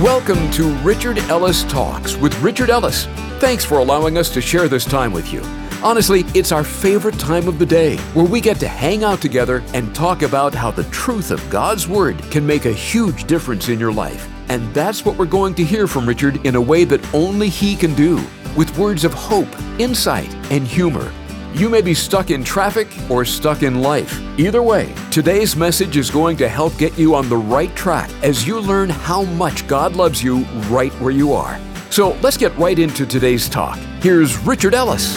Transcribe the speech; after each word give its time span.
Welcome 0.00 0.50
to 0.52 0.74
Richard 0.76 1.18
Ellis 1.18 1.64
Talks 1.64 2.16
with 2.16 2.36
Richard 2.40 2.70
Ellis. 2.70 3.04
Thanks 3.40 3.62
for 3.62 3.76
allowing 3.76 4.16
us 4.16 4.30
to 4.30 4.40
share 4.40 4.66
this 4.66 4.86
time 4.86 5.12
with 5.12 5.30
you. 5.30 5.42
Honestly, 5.84 6.24
it's 6.34 6.50
our 6.50 6.64
favorite 6.64 7.18
time 7.18 7.46
of 7.46 7.58
the 7.58 7.66
day 7.66 7.98
where 8.14 8.24
we 8.24 8.40
get 8.40 8.58
to 8.60 8.68
hang 8.68 9.04
out 9.04 9.20
together 9.20 9.62
and 9.74 9.94
talk 9.94 10.22
about 10.22 10.54
how 10.54 10.70
the 10.70 10.84
truth 10.84 11.30
of 11.30 11.48
God's 11.50 11.86
Word 11.86 12.18
can 12.30 12.46
make 12.46 12.64
a 12.64 12.72
huge 12.72 13.24
difference 13.24 13.68
in 13.68 13.78
your 13.78 13.92
life. 13.92 14.26
And 14.48 14.72
that's 14.72 15.04
what 15.04 15.18
we're 15.18 15.26
going 15.26 15.54
to 15.56 15.64
hear 15.64 15.86
from 15.86 16.08
Richard 16.08 16.44
in 16.46 16.54
a 16.54 16.60
way 16.60 16.84
that 16.84 17.14
only 17.14 17.50
he 17.50 17.76
can 17.76 17.94
do, 17.94 18.18
with 18.56 18.76
words 18.78 19.04
of 19.04 19.12
hope, 19.12 19.54
insight, 19.78 20.34
and 20.50 20.66
humor. 20.66 21.12
You 21.54 21.68
may 21.68 21.82
be 21.82 21.92
stuck 21.92 22.30
in 22.30 22.42
traffic 22.42 22.88
or 23.10 23.26
stuck 23.26 23.62
in 23.62 23.82
life. 23.82 24.18
Either 24.38 24.62
way, 24.62 24.94
today's 25.10 25.54
message 25.54 25.98
is 25.98 26.10
going 26.10 26.38
to 26.38 26.48
help 26.48 26.76
get 26.78 26.96
you 26.98 27.14
on 27.14 27.28
the 27.28 27.36
right 27.36 27.74
track 27.76 28.10
as 28.22 28.46
you 28.46 28.58
learn 28.58 28.88
how 28.88 29.24
much 29.24 29.66
God 29.66 29.94
loves 29.94 30.22
you 30.22 30.44
right 30.70 30.92
where 30.94 31.10
you 31.10 31.34
are. 31.34 31.60
So 31.90 32.12
let's 32.22 32.38
get 32.38 32.56
right 32.56 32.78
into 32.78 33.04
today's 33.04 33.50
talk. 33.50 33.76
Here's 34.00 34.38
Richard 34.38 34.72
Ellis. 34.72 35.14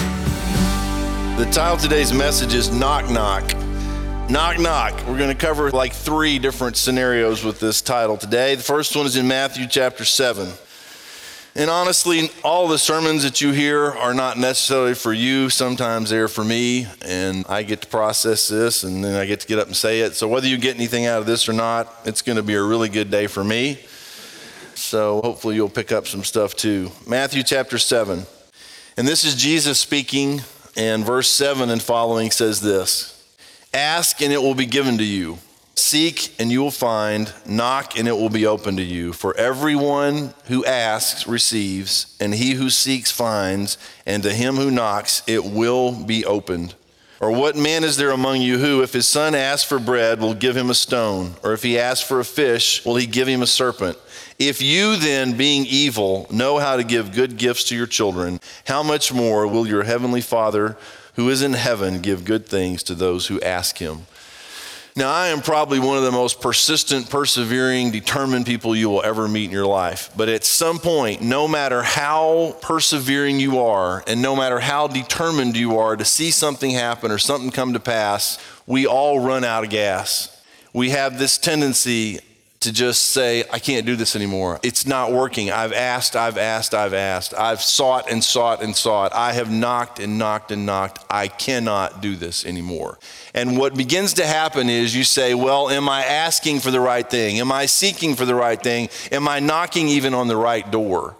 The 1.37 1.47
title 1.53 1.75
of 1.75 1.81
today's 1.81 2.11
message 2.11 2.53
is 2.53 2.69
Knock 2.69 3.09
Knock. 3.09 3.43
Knock 4.29 4.59
Knock. 4.59 4.93
We're 5.07 5.17
going 5.17 5.29
to 5.29 5.35
cover 5.35 5.71
like 5.71 5.93
three 5.93 6.37
different 6.37 6.75
scenarios 6.75 7.45
with 7.45 7.61
this 7.61 7.81
title 7.81 8.17
today. 8.17 8.55
The 8.55 8.63
first 8.63 8.93
one 8.93 9.05
is 9.05 9.15
in 9.15 9.25
Matthew 9.25 9.67
chapter 9.67 10.03
7. 10.03 10.49
And 11.57 11.69
honestly, 11.69 12.31
all 12.43 12.67
the 12.67 12.77
sermons 12.77 13.23
that 13.23 13.39
you 13.39 13.53
hear 13.53 13.85
are 13.85 14.13
not 14.13 14.37
necessarily 14.37 14.93
for 14.93 15.13
you. 15.13 15.49
Sometimes 15.49 16.09
they're 16.09 16.27
for 16.27 16.43
me, 16.43 16.85
and 17.01 17.45
I 17.47 17.63
get 17.63 17.81
to 17.83 17.87
process 17.87 18.49
this, 18.49 18.83
and 18.83 19.01
then 19.01 19.15
I 19.15 19.25
get 19.25 19.39
to 19.39 19.47
get 19.47 19.59
up 19.59 19.67
and 19.67 19.75
say 19.75 20.01
it. 20.01 20.15
So, 20.15 20.27
whether 20.27 20.47
you 20.47 20.57
get 20.57 20.75
anything 20.75 21.05
out 21.05 21.19
of 21.19 21.25
this 21.25 21.47
or 21.47 21.53
not, 21.53 21.93
it's 22.03 22.21
going 22.21 22.35
to 22.35 22.43
be 22.43 22.55
a 22.55 22.61
really 22.61 22.89
good 22.89 23.09
day 23.09 23.27
for 23.27 23.41
me. 23.41 23.79
So, 24.73 25.21
hopefully, 25.21 25.55
you'll 25.55 25.69
pick 25.69 25.93
up 25.93 26.07
some 26.07 26.25
stuff 26.25 26.55
too. 26.55 26.91
Matthew 27.07 27.41
chapter 27.41 27.77
7. 27.77 28.25
And 28.97 29.07
this 29.07 29.23
is 29.23 29.35
Jesus 29.35 29.79
speaking, 29.79 30.41
and 30.75 31.05
verse 31.05 31.29
7 31.29 31.69
and 31.69 31.81
following 31.81 32.31
says 32.31 32.59
this 32.59 33.13
Ask, 33.73 34.21
and 34.21 34.33
it 34.33 34.41
will 34.41 34.55
be 34.55 34.65
given 34.65 34.97
to 34.97 35.05
you. 35.05 35.37
Seek 35.77 36.33
and 36.39 36.51
you 36.51 36.61
will 36.61 36.71
find, 36.71 37.33
knock 37.45 37.97
and 37.97 38.07
it 38.07 38.13
will 38.13 38.29
be 38.29 38.45
open 38.45 38.77
to 38.77 38.83
you. 38.83 39.11
For 39.11 39.35
everyone 39.35 40.33
who 40.45 40.65
asks 40.65 41.27
receives, 41.27 42.15
and 42.19 42.33
he 42.33 42.53
who 42.53 42.69
seeks 42.69 43.11
finds, 43.11 43.77
and 44.05 44.23
to 44.23 44.33
him 44.33 44.55
who 44.55 44.71
knocks 44.71 45.21
it 45.27 45.43
will 45.43 45.91
be 45.91 46.25
opened. 46.25 46.75
Or 47.19 47.31
what 47.31 47.55
man 47.55 47.83
is 47.83 47.97
there 47.97 48.11
among 48.11 48.41
you 48.41 48.57
who, 48.57 48.83
if 48.83 48.93
his 48.93 49.07
son 49.07 49.35
asks 49.35 49.67
for 49.67 49.79
bread, 49.79 50.19
will 50.19 50.33
give 50.33 50.55
him 50.55 50.69
a 50.69 50.73
stone? 50.75 51.35
Or 51.43 51.53
if 51.53 51.63
he 51.63 51.79
asks 51.79 52.05
for 52.05 52.19
a 52.19 52.25
fish, 52.25 52.83
will 52.85 52.95
he 52.97 53.05
give 53.05 53.27
him 53.27 53.41
a 53.41 53.47
serpent? 53.47 53.97
If 54.37 54.61
you 54.61 54.97
then, 54.97 55.37
being 55.37 55.65
evil, 55.65 56.27
know 56.29 56.57
how 56.57 56.75
to 56.75 56.83
give 56.83 57.13
good 57.13 57.37
gifts 57.37 57.65
to 57.65 57.75
your 57.75 57.87
children, 57.87 58.39
how 58.65 58.83
much 58.83 59.13
more 59.13 59.47
will 59.47 59.65
your 59.65 59.83
heavenly 59.83 60.21
Father 60.21 60.77
who 61.15 61.29
is 61.29 61.41
in 61.41 61.53
heaven 61.53 62.01
give 62.01 62.25
good 62.25 62.45
things 62.45 62.83
to 62.83 62.95
those 62.95 63.27
who 63.27 63.39
ask 63.41 63.77
him? 63.77 64.07
Now, 64.97 65.11
I 65.11 65.27
am 65.27 65.41
probably 65.41 65.77
one 65.77 65.97
of 65.97 66.05
the 66.05 66.11
most 66.13 66.39
persistent, 66.39 67.09
persevering, 67.09 67.91
determined 67.91 68.45
people 68.45 68.73
you 68.73 68.89
will 68.89 69.03
ever 69.03 69.27
meet 69.27 69.43
in 69.43 69.51
your 69.51 69.65
life. 69.65 70.09
But 70.15 70.29
at 70.29 70.45
some 70.45 70.79
point, 70.79 71.21
no 71.21 71.49
matter 71.49 71.83
how 71.83 72.55
persevering 72.61 73.41
you 73.41 73.59
are, 73.59 74.05
and 74.07 74.21
no 74.21 74.37
matter 74.37 74.57
how 74.57 74.87
determined 74.87 75.57
you 75.57 75.79
are 75.79 75.97
to 75.97 76.05
see 76.05 76.31
something 76.31 76.71
happen 76.71 77.11
or 77.11 77.17
something 77.17 77.51
come 77.51 77.73
to 77.73 77.79
pass, 77.81 78.37
we 78.65 78.87
all 78.87 79.19
run 79.19 79.43
out 79.43 79.65
of 79.65 79.69
gas. 79.69 80.41
We 80.71 80.91
have 80.91 81.19
this 81.19 81.37
tendency 81.37 82.21
to 82.65 82.73
just 82.73 83.11
say, 83.11 83.43
I 83.51 83.59
can't 83.59 83.85
do 83.85 83.95
this 83.95 84.15
anymore. 84.15 84.59
It's 84.63 84.87
not 84.87 85.11
working. 85.11 85.51
I've 85.51 85.71
asked, 85.71 86.15
I've 86.15 86.37
asked, 86.37 86.73
I've 86.73 86.95
asked. 86.95 87.33
I've 87.35 87.61
sought 87.61 88.11
and 88.11 88.23
sought 88.23 88.61
and 88.61 88.75
sought. 88.75 89.13
I 89.13 89.33
have 89.33 89.51
knocked 89.51 89.99
and 89.99 90.17
knocked 90.17 90.51
and 90.51 90.65
knocked. 90.65 91.05
I 91.09 91.27
cannot 91.27 92.01
do 92.01 92.15
this 92.15 92.43
anymore. 92.43 92.97
And 93.35 93.57
what 93.57 93.75
begins 93.75 94.13
to 94.15 94.25
happen 94.25 94.67
is 94.67 94.95
you 94.95 95.03
say, 95.03 95.35
Well, 95.35 95.69
am 95.69 95.87
I 95.87 96.03
asking 96.03 96.59
for 96.59 96.71
the 96.71 96.79
right 96.79 97.07
thing? 97.07 97.39
Am 97.39 97.51
I 97.51 97.67
seeking 97.67 98.15
for 98.15 98.25
the 98.25 98.35
right 98.35 98.61
thing? 98.61 98.89
Am 99.11 99.27
I 99.27 99.39
knocking 99.39 99.87
even 99.87 100.13
on 100.15 100.27
the 100.27 100.37
right 100.37 100.69
door? 100.71 101.15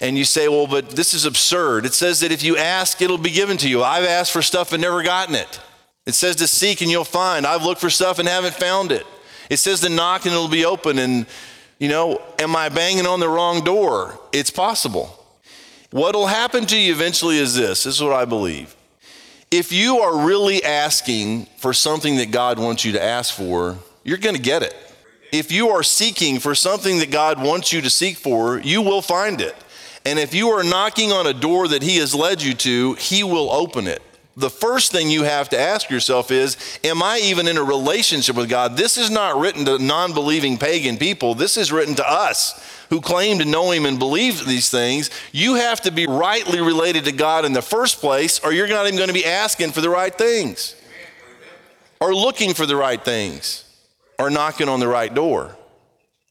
And 0.00 0.16
you 0.16 0.24
say, 0.24 0.46
Well, 0.46 0.68
but 0.68 0.90
this 0.90 1.14
is 1.14 1.24
absurd. 1.24 1.84
It 1.84 1.94
says 1.94 2.20
that 2.20 2.30
if 2.30 2.44
you 2.44 2.56
ask, 2.56 3.02
it'll 3.02 3.18
be 3.18 3.30
given 3.30 3.56
to 3.58 3.68
you. 3.68 3.82
I've 3.82 4.04
asked 4.04 4.32
for 4.32 4.42
stuff 4.42 4.72
and 4.72 4.80
never 4.80 5.02
gotten 5.02 5.34
it. 5.34 5.60
It 6.06 6.14
says 6.14 6.36
to 6.36 6.46
seek 6.46 6.80
and 6.80 6.90
you'll 6.90 7.04
find. 7.04 7.44
I've 7.44 7.64
looked 7.64 7.80
for 7.80 7.90
stuff 7.90 8.20
and 8.20 8.28
haven't 8.28 8.54
found 8.54 8.92
it. 8.92 9.04
It 9.50 9.58
says 9.58 9.80
to 9.80 9.88
knock 9.88 10.24
and 10.24 10.32
it'll 10.32 10.48
be 10.48 10.64
open. 10.64 10.98
And, 10.98 11.26
you 11.78 11.88
know, 11.88 12.22
am 12.38 12.56
I 12.56 12.68
banging 12.68 13.06
on 13.06 13.20
the 13.20 13.28
wrong 13.28 13.62
door? 13.62 14.18
It's 14.32 14.48
possible. 14.48 15.16
What'll 15.90 16.28
happen 16.28 16.66
to 16.66 16.78
you 16.78 16.92
eventually 16.92 17.36
is 17.36 17.56
this 17.56 17.82
this 17.82 17.96
is 17.96 18.02
what 18.02 18.12
I 18.12 18.24
believe. 18.24 18.74
If 19.50 19.72
you 19.72 19.98
are 19.98 20.24
really 20.24 20.62
asking 20.62 21.46
for 21.58 21.72
something 21.74 22.16
that 22.16 22.30
God 22.30 22.60
wants 22.60 22.84
you 22.84 22.92
to 22.92 23.02
ask 23.02 23.34
for, 23.34 23.76
you're 24.04 24.16
going 24.16 24.36
to 24.36 24.42
get 24.42 24.62
it. 24.62 24.74
If 25.32 25.50
you 25.50 25.70
are 25.70 25.82
seeking 25.82 26.38
for 26.38 26.54
something 26.54 26.98
that 27.00 27.10
God 27.10 27.42
wants 27.42 27.72
you 27.72 27.80
to 27.80 27.90
seek 27.90 28.16
for, 28.16 28.60
you 28.60 28.80
will 28.80 29.02
find 29.02 29.40
it. 29.40 29.56
And 30.06 30.20
if 30.20 30.32
you 30.32 30.48
are 30.50 30.62
knocking 30.62 31.10
on 31.10 31.26
a 31.26 31.34
door 31.34 31.66
that 31.66 31.82
He 31.82 31.96
has 31.96 32.14
led 32.14 32.40
you 32.40 32.54
to, 32.54 32.94
He 32.94 33.24
will 33.24 33.50
open 33.50 33.88
it 33.88 34.02
the 34.36 34.50
first 34.50 34.92
thing 34.92 35.10
you 35.10 35.24
have 35.24 35.48
to 35.50 35.58
ask 35.58 35.90
yourself 35.90 36.30
is 36.30 36.56
Am 36.84 37.02
I 37.02 37.20
even 37.22 37.48
in 37.48 37.56
a 37.56 37.62
relationship 37.62 38.36
with 38.36 38.48
God? 38.48 38.76
This 38.76 38.96
is 38.96 39.10
not 39.10 39.38
written 39.38 39.64
to 39.64 39.78
non 39.78 40.12
believing 40.12 40.58
pagan 40.58 40.96
people. 40.96 41.34
This 41.34 41.56
is 41.56 41.72
written 41.72 41.94
to 41.96 42.08
us 42.08 42.84
who 42.90 43.00
claim 43.00 43.38
to 43.38 43.44
know 43.44 43.70
Him 43.70 43.86
and 43.86 43.98
believe 43.98 44.44
these 44.44 44.70
things. 44.70 45.10
You 45.32 45.54
have 45.54 45.80
to 45.82 45.90
be 45.90 46.06
rightly 46.06 46.60
related 46.60 47.04
to 47.04 47.12
God 47.12 47.44
in 47.44 47.52
the 47.52 47.62
first 47.62 48.00
place, 48.00 48.40
or 48.40 48.52
you're 48.52 48.68
not 48.68 48.86
even 48.86 48.96
going 48.96 49.08
to 49.08 49.14
be 49.14 49.26
asking 49.26 49.72
for 49.72 49.80
the 49.80 49.90
right 49.90 50.14
things, 50.14 50.74
or 52.00 52.14
looking 52.14 52.54
for 52.54 52.66
the 52.66 52.76
right 52.76 53.02
things, 53.02 53.64
or 54.18 54.30
knocking 54.30 54.68
on 54.68 54.80
the 54.80 54.88
right 54.88 55.12
door. 55.12 55.56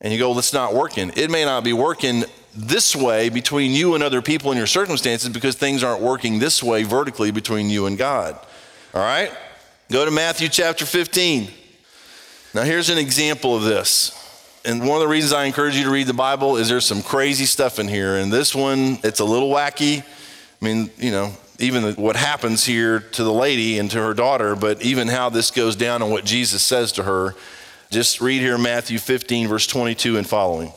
And 0.01 0.13
you 0.13 0.19
go, 0.19 0.29
well, 0.29 0.39
it's 0.39 0.53
not 0.53 0.73
working. 0.73 1.11
It 1.15 1.29
may 1.29 1.43
not 1.43 1.63
be 1.63 1.73
working 1.73 2.23
this 2.59 2.95
way 2.95 3.29
between 3.29 3.71
you 3.71 3.95
and 3.95 4.03
other 4.03 4.21
people 4.21 4.51
in 4.51 4.57
your 4.57 4.67
circumstances 4.67 5.29
because 5.29 5.55
things 5.55 5.83
aren't 5.83 6.01
working 6.01 6.39
this 6.39 6.61
way 6.61 6.83
vertically 6.83 7.31
between 7.31 7.69
you 7.69 7.85
and 7.85 7.97
God. 7.97 8.37
All 8.93 9.01
right? 9.01 9.31
Go 9.91 10.03
to 10.05 10.11
Matthew 10.11 10.49
chapter 10.49 10.85
15. 10.85 11.49
Now, 12.53 12.63
here's 12.63 12.89
an 12.89 12.97
example 12.97 13.55
of 13.55 13.63
this. 13.63 14.15
And 14.65 14.81
one 14.81 14.97
of 14.97 15.01
the 15.01 15.07
reasons 15.07 15.31
I 15.31 15.45
encourage 15.45 15.77
you 15.77 15.85
to 15.85 15.89
read 15.89 16.07
the 16.07 16.13
Bible 16.13 16.57
is 16.57 16.67
there's 16.67 16.85
some 16.85 17.01
crazy 17.01 17.45
stuff 17.45 17.79
in 17.79 17.87
here. 17.87 18.17
And 18.17 18.31
this 18.31 18.53
one, 18.53 18.99
it's 19.03 19.19
a 19.19 19.25
little 19.25 19.49
wacky. 19.49 20.03
I 20.03 20.65
mean, 20.65 20.89
you 20.97 21.11
know, 21.11 21.33
even 21.59 21.93
what 21.95 22.15
happens 22.15 22.65
here 22.65 22.99
to 22.99 23.23
the 23.23 23.31
lady 23.31 23.79
and 23.79 23.89
to 23.91 23.97
her 23.99 24.13
daughter, 24.13 24.55
but 24.55 24.81
even 24.81 25.07
how 25.07 25.29
this 25.29 25.51
goes 25.51 25.75
down 25.75 26.01
and 26.01 26.11
what 26.11 26.25
Jesus 26.25 26.61
says 26.61 26.91
to 26.93 27.03
her. 27.03 27.35
Just 27.89 28.21
read 28.21 28.41
here 28.41 28.57
Matthew 28.57 28.99
15, 28.99 29.47
verse 29.47 29.65
22 29.65 30.17
and 30.17 30.27
following. 30.27 30.73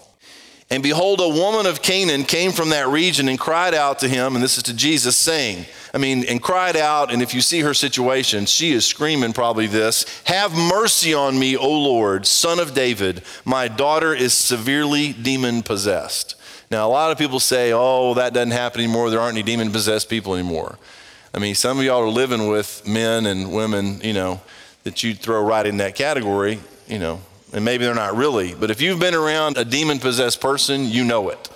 And 0.72 0.82
behold, 0.82 1.20
a 1.20 1.28
woman 1.28 1.66
of 1.66 1.82
Canaan 1.82 2.24
came 2.24 2.50
from 2.50 2.70
that 2.70 2.88
region 2.88 3.28
and 3.28 3.38
cried 3.38 3.74
out 3.74 3.98
to 3.98 4.08
him, 4.08 4.34
and 4.34 4.42
this 4.42 4.56
is 4.56 4.62
to 4.62 4.74
Jesus, 4.74 5.18
saying, 5.18 5.66
I 5.92 5.98
mean, 5.98 6.24
and 6.24 6.42
cried 6.42 6.78
out, 6.78 7.12
and 7.12 7.20
if 7.20 7.34
you 7.34 7.42
see 7.42 7.60
her 7.60 7.74
situation, 7.74 8.46
she 8.46 8.72
is 8.72 8.86
screaming 8.86 9.34
probably 9.34 9.66
this 9.66 10.06
Have 10.24 10.56
mercy 10.56 11.12
on 11.12 11.38
me, 11.38 11.58
O 11.58 11.70
Lord, 11.70 12.24
son 12.24 12.58
of 12.58 12.72
David. 12.72 13.20
My 13.44 13.68
daughter 13.68 14.14
is 14.14 14.32
severely 14.32 15.12
demon 15.12 15.62
possessed. 15.62 16.36
Now, 16.70 16.88
a 16.88 16.90
lot 16.90 17.12
of 17.12 17.18
people 17.18 17.38
say, 17.38 17.72
Oh, 17.74 18.14
that 18.14 18.32
doesn't 18.32 18.52
happen 18.52 18.80
anymore. 18.80 19.10
There 19.10 19.20
aren't 19.20 19.36
any 19.36 19.42
demon 19.42 19.72
possessed 19.72 20.08
people 20.08 20.32
anymore. 20.32 20.78
I 21.34 21.38
mean, 21.38 21.54
some 21.54 21.78
of 21.80 21.84
y'all 21.84 22.02
are 22.02 22.08
living 22.08 22.48
with 22.48 22.88
men 22.88 23.26
and 23.26 23.52
women, 23.52 24.00
you 24.02 24.14
know, 24.14 24.40
that 24.84 25.02
you'd 25.02 25.18
throw 25.18 25.44
right 25.44 25.66
in 25.66 25.76
that 25.76 25.96
category, 25.96 26.60
you 26.88 26.98
know, 26.98 27.20
and 27.52 27.64
maybe 27.64 27.84
they're 27.84 27.94
not 27.94 28.16
really, 28.16 28.54
but 28.54 28.70
if 28.70 28.80
you've 28.80 29.00
been 29.00 29.14
around 29.14 29.56
a 29.56 29.64
demon 29.64 29.98
possessed 29.98 30.40
person, 30.40 30.86
you 30.86 31.04
know 31.04 31.28
it. 31.28 31.50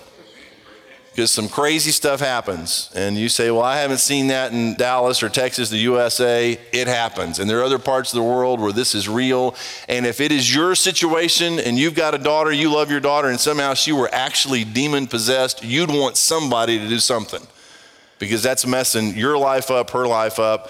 Because 1.16 1.30
some 1.30 1.48
crazy 1.48 1.92
stuff 1.92 2.20
happens, 2.20 2.90
and 2.94 3.16
you 3.16 3.30
say, 3.30 3.50
Well, 3.50 3.62
I 3.62 3.78
haven't 3.78 4.00
seen 4.00 4.26
that 4.26 4.52
in 4.52 4.74
Dallas 4.74 5.22
or 5.22 5.30
Texas, 5.30 5.70
the 5.70 5.78
USA. 5.78 6.60
It 6.72 6.88
happens. 6.88 7.38
And 7.38 7.48
there 7.48 7.58
are 7.60 7.64
other 7.64 7.78
parts 7.78 8.12
of 8.12 8.18
the 8.18 8.22
world 8.22 8.60
where 8.60 8.70
this 8.70 8.94
is 8.94 9.08
real. 9.08 9.54
And 9.88 10.04
if 10.04 10.20
it 10.20 10.30
is 10.30 10.54
your 10.54 10.74
situation 10.74 11.58
and 11.58 11.78
you've 11.78 11.94
got 11.94 12.14
a 12.14 12.18
daughter, 12.18 12.52
you 12.52 12.70
love 12.70 12.90
your 12.90 13.00
daughter, 13.00 13.28
and 13.28 13.40
somehow 13.40 13.72
she 13.72 13.92
were 13.92 14.10
actually 14.12 14.64
demon 14.64 15.06
possessed, 15.06 15.64
you'd 15.64 15.88
want 15.88 16.18
somebody 16.18 16.78
to 16.78 16.86
do 16.86 16.98
something 16.98 17.46
because 18.18 18.42
that's 18.42 18.66
messing 18.66 19.16
your 19.16 19.38
life 19.38 19.70
up, 19.70 19.90
her 19.92 20.06
life 20.06 20.38
up. 20.38 20.68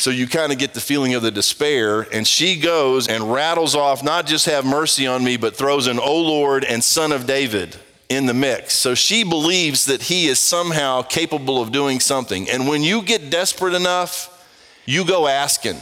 So 0.00 0.08
you 0.08 0.26
kind 0.26 0.50
of 0.50 0.56
get 0.56 0.72
the 0.72 0.80
feeling 0.80 1.12
of 1.12 1.20
the 1.20 1.30
despair. 1.30 2.08
And 2.10 2.26
she 2.26 2.58
goes 2.58 3.06
and 3.06 3.30
rattles 3.30 3.74
off, 3.74 4.02
not 4.02 4.26
just 4.26 4.46
have 4.46 4.64
mercy 4.64 5.06
on 5.06 5.22
me, 5.22 5.36
but 5.36 5.54
throws 5.54 5.86
an, 5.86 5.98
O 5.98 6.22
Lord 6.22 6.64
and 6.64 6.82
Son 6.82 7.12
of 7.12 7.26
David 7.26 7.76
in 8.08 8.24
the 8.24 8.32
mix. 8.32 8.72
So 8.72 8.94
she 8.94 9.24
believes 9.24 9.84
that 9.84 10.04
he 10.04 10.26
is 10.28 10.38
somehow 10.38 11.02
capable 11.02 11.60
of 11.60 11.70
doing 11.70 12.00
something. 12.00 12.48
And 12.48 12.66
when 12.66 12.82
you 12.82 13.02
get 13.02 13.28
desperate 13.28 13.74
enough, 13.74 14.42
you 14.86 15.04
go 15.04 15.26
asking. 15.26 15.76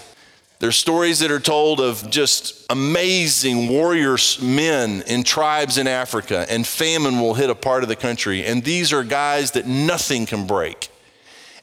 There's 0.59 0.75
stories 0.75 1.21
that 1.21 1.31
are 1.31 1.39
told 1.39 1.81
of 1.81 2.11
just 2.11 2.67
amazing 2.71 3.69
warriors, 3.69 4.43
men 4.43 5.03
in 5.07 5.23
tribes 5.23 5.79
in 5.79 5.87
Africa, 5.87 6.45
and 6.51 6.67
famine 6.67 7.21
will 7.21 7.35
hit 7.35 7.51
a 7.51 7.55
part 7.55 7.85
of 7.85 7.89
the 7.89 7.95
country. 7.95 8.45
And 8.45 8.65
these 8.65 8.93
are 8.93 9.05
guys 9.05 9.53
that 9.53 9.69
nothing 9.69 10.27
can 10.27 10.49
break. 10.49 10.91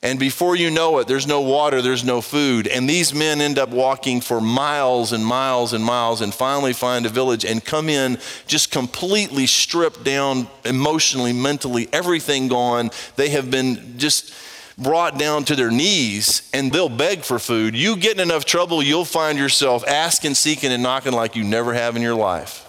And 0.05 0.19
before 0.19 0.55
you 0.55 0.69
know 0.69 0.99
it, 0.99 1.07
there's 1.07 1.25
no 1.25 1.41
water, 1.41 1.81
there's 1.81 2.03
no 2.03 2.21
food. 2.21 2.67
And 2.67 2.87
these 2.87 3.11
men 3.11 3.41
end 3.41 3.57
up 3.57 3.69
walking 3.69 4.21
for 4.21 4.39
miles 4.39 5.13
and 5.13 5.25
miles 5.25 5.73
and 5.73 5.83
miles 5.83 6.21
and 6.21 6.31
finally 6.31 6.73
find 6.73 7.07
a 7.07 7.09
village 7.09 7.43
and 7.43 7.65
come 7.65 7.89
in 7.89 8.19
just 8.45 8.69
completely 8.69 9.47
stripped 9.47 10.03
down 10.03 10.47
emotionally, 10.63 11.33
mentally, 11.33 11.89
everything 11.91 12.49
gone. 12.49 12.91
They 13.15 13.29
have 13.29 13.49
been 13.49 13.97
just 13.97 14.31
brought 14.77 15.17
down 15.17 15.43
to 15.45 15.55
their 15.55 15.71
knees 15.71 16.51
and 16.53 16.71
they'll 16.71 16.87
beg 16.87 17.23
for 17.23 17.39
food, 17.39 17.75
you 17.75 17.95
get 17.95 18.13
in 18.13 18.19
enough 18.19 18.45
trouble, 18.45 18.83
you'll 18.83 19.05
find 19.05 19.39
yourself 19.39 19.87
asking, 19.87 20.35
seeking, 20.35 20.71
and 20.71 20.83
knocking 20.83 21.13
like 21.13 21.35
you 21.35 21.43
never 21.43 21.73
have 21.73 21.95
in 21.95 22.03
your 22.03 22.13
life. 22.13 22.61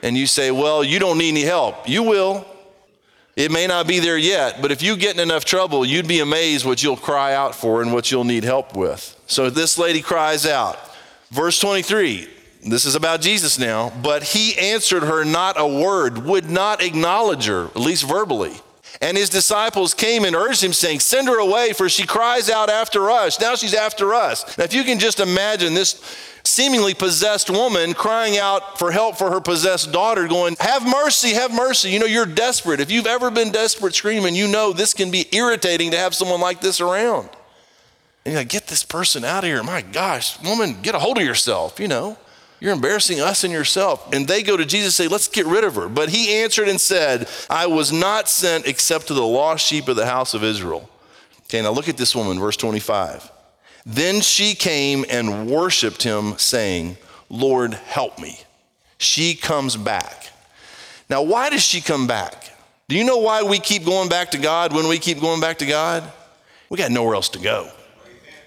And 0.00 0.16
you 0.16 0.28
say, 0.28 0.52
Well, 0.52 0.84
you 0.84 1.00
don't 1.00 1.18
need 1.18 1.30
any 1.30 1.42
help. 1.42 1.88
You 1.88 2.04
will. 2.04 2.46
It 3.36 3.52
may 3.52 3.66
not 3.66 3.86
be 3.86 3.98
there 3.98 4.16
yet, 4.16 4.62
but 4.62 4.72
if 4.72 4.80
you 4.80 4.96
get 4.96 5.14
in 5.14 5.20
enough 5.20 5.44
trouble, 5.44 5.84
you'd 5.84 6.08
be 6.08 6.20
amazed 6.20 6.64
what 6.64 6.82
you'll 6.82 6.96
cry 6.96 7.34
out 7.34 7.54
for 7.54 7.82
and 7.82 7.92
what 7.92 8.10
you'll 8.10 8.24
need 8.24 8.44
help 8.44 8.74
with. 8.74 9.14
So 9.26 9.50
this 9.50 9.76
lady 9.76 10.00
cries 10.00 10.46
out. 10.46 10.78
Verse 11.30 11.60
23, 11.60 12.28
this 12.66 12.86
is 12.86 12.94
about 12.94 13.20
Jesus 13.20 13.58
now, 13.58 13.92
but 14.02 14.22
he 14.22 14.56
answered 14.56 15.02
her 15.02 15.22
not 15.22 15.60
a 15.60 15.66
word, 15.66 16.24
would 16.24 16.48
not 16.48 16.82
acknowledge 16.82 17.44
her, 17.44 17.66
at 17.66 17.76
least 17.76 18.08
verbally. 18.08 18.54
And 19.00 19.16
his 19.16 19.28
disciples 19.28 19.94
came 19.94 20.24
and 20.24 20.34
urged 20.34 20.62
him, 20.62 20.72
saying, 20.72 21.00
Send 21.00 21.28
her 21.28 21.38
away, 21.38 21.72
for 21.72 21.88
she 21.88 22.06
cries 22.06 22.48
out 22.48 22.70
after 22.70 23.10
us. 23.10 23.40
Now 23.40 23.54
she's 23.54 23.74
after 23.74 24.14
us. 24.14 24.56
Now, 24.56 24.64
if 24.64 24.72
you 24.72 24.84
can 24.84 24.98
just 24.98 25.20
imagine 25.20 25.74
this 25.74 26.00
seemingly 26.44 26.94
possessed 26.94 27.50
woman 27.50 27.92
crying 27.92 28.38
out 28.38 28.78
for 28.78 28.90
help 28.92 29.16
for 29.16 29.30
her 29.30 29.40
possessed 29.40 29.92
daughter, 29.92 30.26
going, 30.28 30.56
Have 30.60 30.88
mercy, 30.88 31.34
have 31.34 31.52
mercy. 31.52 31.90
You 31.90 31.98
know, 31.98 32.06
you're 32.06 32.26
desperate. 32.26 32.80
If 32.80 32.90
you've 32.90 33.06
ever 33.06 33.30
been 33.30 33.52
desperate 33.52 33.94
screaming, 33.94 34.34
you 34.34 34.48
know 34.48 34.72
this 34.72 34.94
can 34.94 35.10
be 35.10 35.26
irritating 35.32 35.90
to 35.90 35.98
have 35.98 36.14
someone 36.14 36.40
like 36.40 36.60
this 36.60 36.80
around. 36.80 37.28
And 38.24 38.32
you're 38.32 38.40
like, 38.40 38.48
Get 38.48 38.68
this 38.68 38.84
person 38.84 39.24
out 39.24 39.44
of 39.44 39.48
here. 39.48 39.62
My 39.62 39.82
gosh, 39.82 40.42
woman, 40.42 40.80
get 40.80 40.94
a 40.94 40.98
hold 40.98 41.18
of 41.18 41.24
yourself, 41.24 41.78
you 41.78 41.88
know. 41.88 42.16
You're 42.60 42.72
embarrassing 42.72 43.20
us 43.20 43.44
and 43.44 43.52
yourself. 43.52 44.12
And 44.12 44.26
they 44.26 44.42
go 44.42 44.56
to 44.56 44.64
Jesus 44.64 44.98
and 44.98 45.06
say, 45.06 45.12
Let's 45.12 45.28
get 45.28 45.46
rid 45.46 45.64
of 45.64 45.74
her. 45.74 45.88
But 45.88 46.08
he 46.08 46.36
answered 46.36 46.68
and 46.68 46.80
said, 46.80 47.28
I 47.50 47.66
was 47.66 47.92
not 47.92 48.28
sent 48.28 48.66
except 48.66 49.08
to 49.08 49.14
the 49.14 49.26
lost 49.26 49.66
sheep 49.66 49.88
of 49.88 49.96
the 49.96 50.06
house 50.06 50.34
of 50.34 50.42
Israel. 50.42 50.88
Okay, 51.44 51.62
now 51.62 51.70
look 51.70 51.88
at 51.88 51.96
this 51.96 52.16
woman, 52.16 52.38
verse 52.38 52.56
25. 52.56 53.30
Then 53.84 54.20
she 54.20 54.54
came 54.54 55.04
and 55.08 55.48
worshiped 55.48 56.02
him, 56.02 56.36
saying, 56.38 56.96
Lord, 57.28 57.74
help 57.74 58.18
me. 58.18 58.40
She 58.98 59.34
comes 59.34 59.76
back. 59.76 60.30
Now, 61.08 61.22
why 61.22 61.50
does 61.50 61.62
she 61.62 61.80
come 61.80 62.06
back? 62.06 62.50
Do 62.88 62.96
you 62.96 63.04
know 63.04 63.18
why 63.18 63.42
we 63.42 63.58
keep 63.60 63.84
going 63.84 64.08
back 64.08 64.32
to 64.32 64.38
God 64.38 64.72
when 64.72 64.88
we 64.88 64.98
keep 64.98 65.20
going 65.20 65.40
back 65.40 65.58
to 65.58 65.66
God? 65.66 66.10
We 66.68 66.78
got 66.78 66.90
nowhere 66.90 67.14
else 67.14 67.28
to 67.30 67.38
go. 67.38 67.70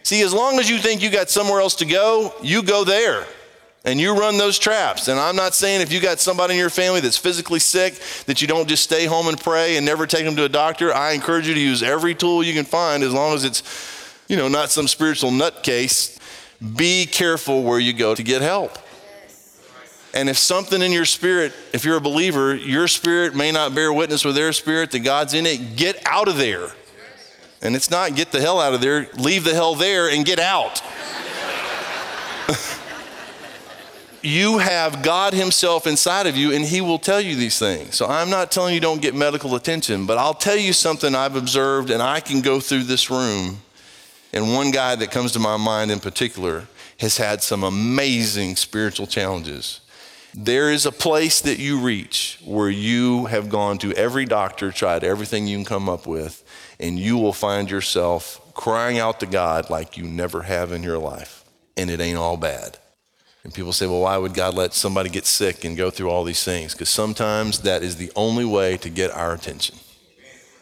See, 0.04 0.22
as 0.24 0.34
long 0.34 0.60
as 0.60 0.70
you 0.70 0.78
think 0.78 1.02
you 1.02 1.10
got 1.10 1.30
somewhere 1.30 1.62
else 1.62 1.76
to 1.76 1.86
go, 1.86 2.34
you 2.42 2.64
go 2.64 2.84
there 2.84 3.26
and 3.86 4.00
you 4.00 4.18
run 4.18 4.38
those 4.38 4.60
traps. 4.60 5.08
And 5.08 5.20
I'm 5.20 5.36
not 5.36 5.54
saying 5.54 5.82
if 5.82 5.92
you 5.92 6.02
got 6.02 6.20
somebody 6.20 6.54
in 6.54 6.60
your 6.60 6.70
family 6.70 7.00
that's 7.00 7.18
physically 7.18 7.60
sick 7.60 8.00
that 8.26 8.42
you 8.42 8.48
don't 8.48 8.68
just 8.68 8.84
stay 8.84 9.06
home 9.06 9.28
and 9.28 9.40
pray 9.40 9.78
and 9.78 9.86
never 9.86 10.06
take 10.06 10.26
them 10.26 10.36
to 10.36 10.44
a 10.44 10.50
doctor. 10.50 10.94
I 10.94 11.14
encourage 11.14 11.48
you 11.48 11.54
to 11.54 11.60
use 11.60 11.82
every 11.82 12.14
tool 12.14 12.44
you 12.44 12.54
can 12.54 12.66
find 12.66 13.04
as 13.04 13.14
long 13.14 13.34
as 13.34 13.46
it's, 13.46 13.64
you 14.28 14.36
know, 14.36 14.48
not 14.48 14.70
some 14.70 14.88
spiritual 14.88 15.32
nutcase. 15.32 16.18
Be 16.76 17.06
careful 17.06 17.64
where 17.64 17.80
you 17.80 17.94
go 17.94 18.16
to 18.16 18.24
get 18.24 18.42
help. 18.42 18.78
And 20.14 20.28
if 20.28 20.38
something 20.38 20.82
in 20.82 20.92
your 20.92 21.06
spirit, 21.06 21.54
if 21.72 21.86
you're 21.86 21.98
a 21.98 22.02
believer, 22.02 22.56
your 22.56 22.88
spirit 22.88 23.36
may 23.36 23.52
not 23.52 23.76
bear 23.76 23.94
witness 23.94 24.26
with 24.26 24.36
their 24.36 24.52
spirit 24.54 24.92
that 24.92 25.00
God's 25.00 25.34
in 25.34 25.46
it, 25.46 25.78
get 25.78 26.02
out 26.06 26.28
of 26.28 26.38
there. 26.38 26.70
And 27.62 27.76
it's 27.76 27.92
not 27.92 28.16
get 28.16 28.32
the 28.32 28.42
hell 28.42 28.60
out 28.60 28.74
of 28.74 28.82
there, 28.82 29.08
leave 29.18 29.44
the 29.44 29.54
hell 29.54 29.76
there 29.76 30.10
and 30.10 30.26
get 30.26 30.40
out. 30.40 30.82
You 34.24 34.58
have 34.60 35.02
God 35.02 35.34
Himself 35.34 35.88
inside 35.88 36.28
of 36.28 36.36
you, 36.36 36.52
and 36.54 36.64
He 36.66 36.82
will 36.82 37.00
tell 37.00 37.22
you 37.22 37.36
these 37.36 37.60
things. 37.60 37.96
So 37.96 38.08
I'm 38.08 38.30
not 38.30 38.52
telling 38.52 38.74
you 38.74 38.80
don't 38.80 39.02
get 39.02 39.16
medical 39.16 39.56
attention, 39.56 40.06
but 40.06 40.18
I'll 40.18 40.34
tell 40.34 40.58
you 40.58 40.74
something 40.74 41.16
I've 41.16 41.36
observed, 41.36 41.90
and 41.90 42.02
I 42.02 42.20
can 42.20 42.42
go 42.42 42.60
through 42.60 42.84
this 42.84 43.10
room. 43.10 43.60
And 44.34 44.54
one 44.54 44.72
guy 44.72 44.96
that 44.96 45.12
comes 45.12 45.32
to 45.34 45.40
my 45.40 45.58
mind 45.58 45.92
in 45.92 46.00
particular 46.00 46.68
has 47.00 47.18
had 47.18 47.42
some 47.42 47.64
amazing 47.64 48.56
spiritual 48.56 49.08
challenges. 49.08 49.82
There 50.36 50.72
is 50.72 50.86
a 50.86 50.92
place 50.92 51.42
that 51.42 51.58
you 51.58 51.80
reach 51.80 52.40
where 52.46 52.70
you 52.70 53.26
have 53.26 53.50
gone 53.50 53.80
to 53.80 53.94
every 53.94 54.26
doctor, 54.26 54.72
tried 54.72 55.04
everything 55.04 55.48
you 55.48 55.58
can 55.58 55.66
come 55.66 55.90
up 55.90 56.06
with, 56.06 56.44
and 56.80 57.00
you 57.00 57.18
will 57.18 57.34
find 57.34 57.72
yourself 57.72 58.40
crying 58.54 59.00
out 59.00 59.20
to 59.22 59.26
God 59.26 59.70
like 59.70 59.98
you 59.98 60.04
never 60.04 60.44
have 60.44 60.72
in 60.72 60.84
your 60.84 61.00
life. 61.00 61.44
And 61.76 61.90
it 61.90 62.00
ain't 62.00 62.18
all 62.18 62.38
bad. 62.38 62.78
And 63.44 63.54
people 63.54 63.72
say, 63.72 63.88
well, 63.88 64.02
why 64.02 64.18
would 64.18 64.34
God 64.34 64.54
let 64.54 64.74
somebody 64.74 65.10
get 65.10 65.26
sick 65.26 65.64
and 65.64 65.78
go 65.78 65.90
through 65.90 66.10
all 66.10 66.24
these 66.24 66.44
things? 66.44 66.74
Because 66.74 66.90
sometimes 66.90 67.60
that 67.60 67.84
is 67.84 67.96
the 67.96 68.12
only 68.16 68.46
way 68.46 68.78
to 68.78 68.90
get 68.90 69.12
our 69.12 69.34
attention. 69.34 69.78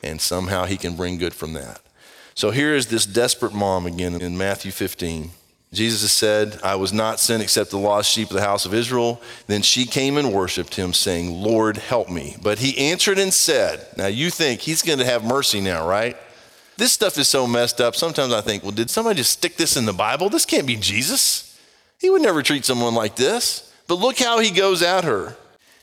And 0.03 0.21
somehow 0.21 0.65
He 0.65 0.77
can 0.77 0.95
bring 0.95 1.17
good 1.17 1.33
from 1.33 1.53
that. 1.53 1.81
So 2.35 2.51
here 2.51 2.75
is 2.75 2.87
this 2.87 3.05
desperate 3.05 3.53
mom 3.53 3.87
again 3.87 4.21
in 4.21 4.37
Matthew 4.37 4.71
15. 4.71 5.31
Jesus 5.73 6.11
said, 6.11 6.59
I 6.63 6.75
was 6.75 6.93
not 6.93 7.19
sent 7.19 7.43
except 7.43 7.71
the 7.71 7.77
lost 7.77 8.11
sheep 8.11 8.29
of 8.29 8.35
the 8.35 8.41
house 8.41 8.65
of 8.65 8.73
Israel. 8.73 9.21
Then 9.47 9.63
she 9.63 9.85
came 9.85 10.17
and 10.17 10.31
worshiped 10.31 10.75
him, 10.75 10.93
saying, 10.93 11.31
Lord, 11.31 11.77
help 11.77 12.09
me. 12.09 12.37
But 12.41 12.59
he 12.59 12.77
answered 12.77 13.17
and 13.17 13.33
said, 13.33 13.85
Now 13.97 14.07
you 14.07 14.29
think 14.29 14.61
he's 14.61 14.81
going 14.81 14.99
to 14.99 15.05
have 15.05 15.25
mercy 15.25 15.59
now, 15.59 15.85
right? 15.85 16.15
This 16.77 16.91
stuff 16.91 17.17
is 17.17 17.27
so 17.27 17.47
messed 17.47 17.81
up. 17.81 17.95
Sometimes 17.95 18.31
I 18.31 18.41
think, 18.41 18.63
well, 18.63 18.71
did 18.71 18.89
somebody 18.89 19.17
just 19.17 19.31
stick 19.31 19.57
this 19.57 19.75
in 19.75 19.85
the 19.85 19.93
Bible? 19.93 20.29
This 20.29 20.45
can't 20.45 20.67
be 20.67 20.75
Jesus. 20.75 21.46
He 21.99 22.09
would 22.09 22.21
never 22.21 22.43
treat 22.43 22.65
someone 22.65 22.93
like 22.93 23.15
this. 23.15 23.73
But 23.87 23.99
look 23.99 24.19
how 24.19 24.39
he 24.39 24.51
goes 24.51 24.81
at 24.81 25.03
her. 25.03 25.35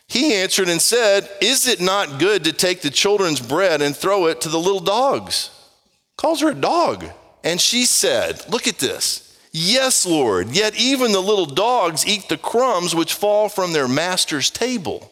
He 0.06 0.34
answered 0.34 0.68
and 0.68 0.80
said, 0.80 1.28
Is 1.40 1.66
it 1.66 1.80
not 1.80 2.18
good 2.18 2.44
to 2.44 2.52
take 2.52 2.82
the 2.82 2.90
children's 2.90 3.40
bread 3.40 3.80
and 3.80 3.96
throw 3.96 4.26
it 4.26 4.40
to 4.42 4.48
the 4.48 4.58
little 4.58 4.80
dogs? 4.80 5.50
Calls 6.16 6.40
her 6.40 6.50
a 6.50 6.54
dog. 6.54 7.06
And 7.42 7.60
she 7.60 7.84
said, 7.84 8.42
Look 8.48 8.68
at 8.68 8.78
this. 8.78 9.38
Yes, 9.52 10.04
Lord, 10.04 10.50
yet 10.50 10.74
even 10.76 11.12
the 11.12 11.20
little 11.20 11.46
dogs 11.46 12.06
eat 12.06 12.28
the 12.28 12.36
crumbs 12.36 12.94
which 12.94 13.14
fall 13.14 13.48
from 13.48 13.72
their 13.72 13.88
master's 13.88 14.50
table. 14.50 15.10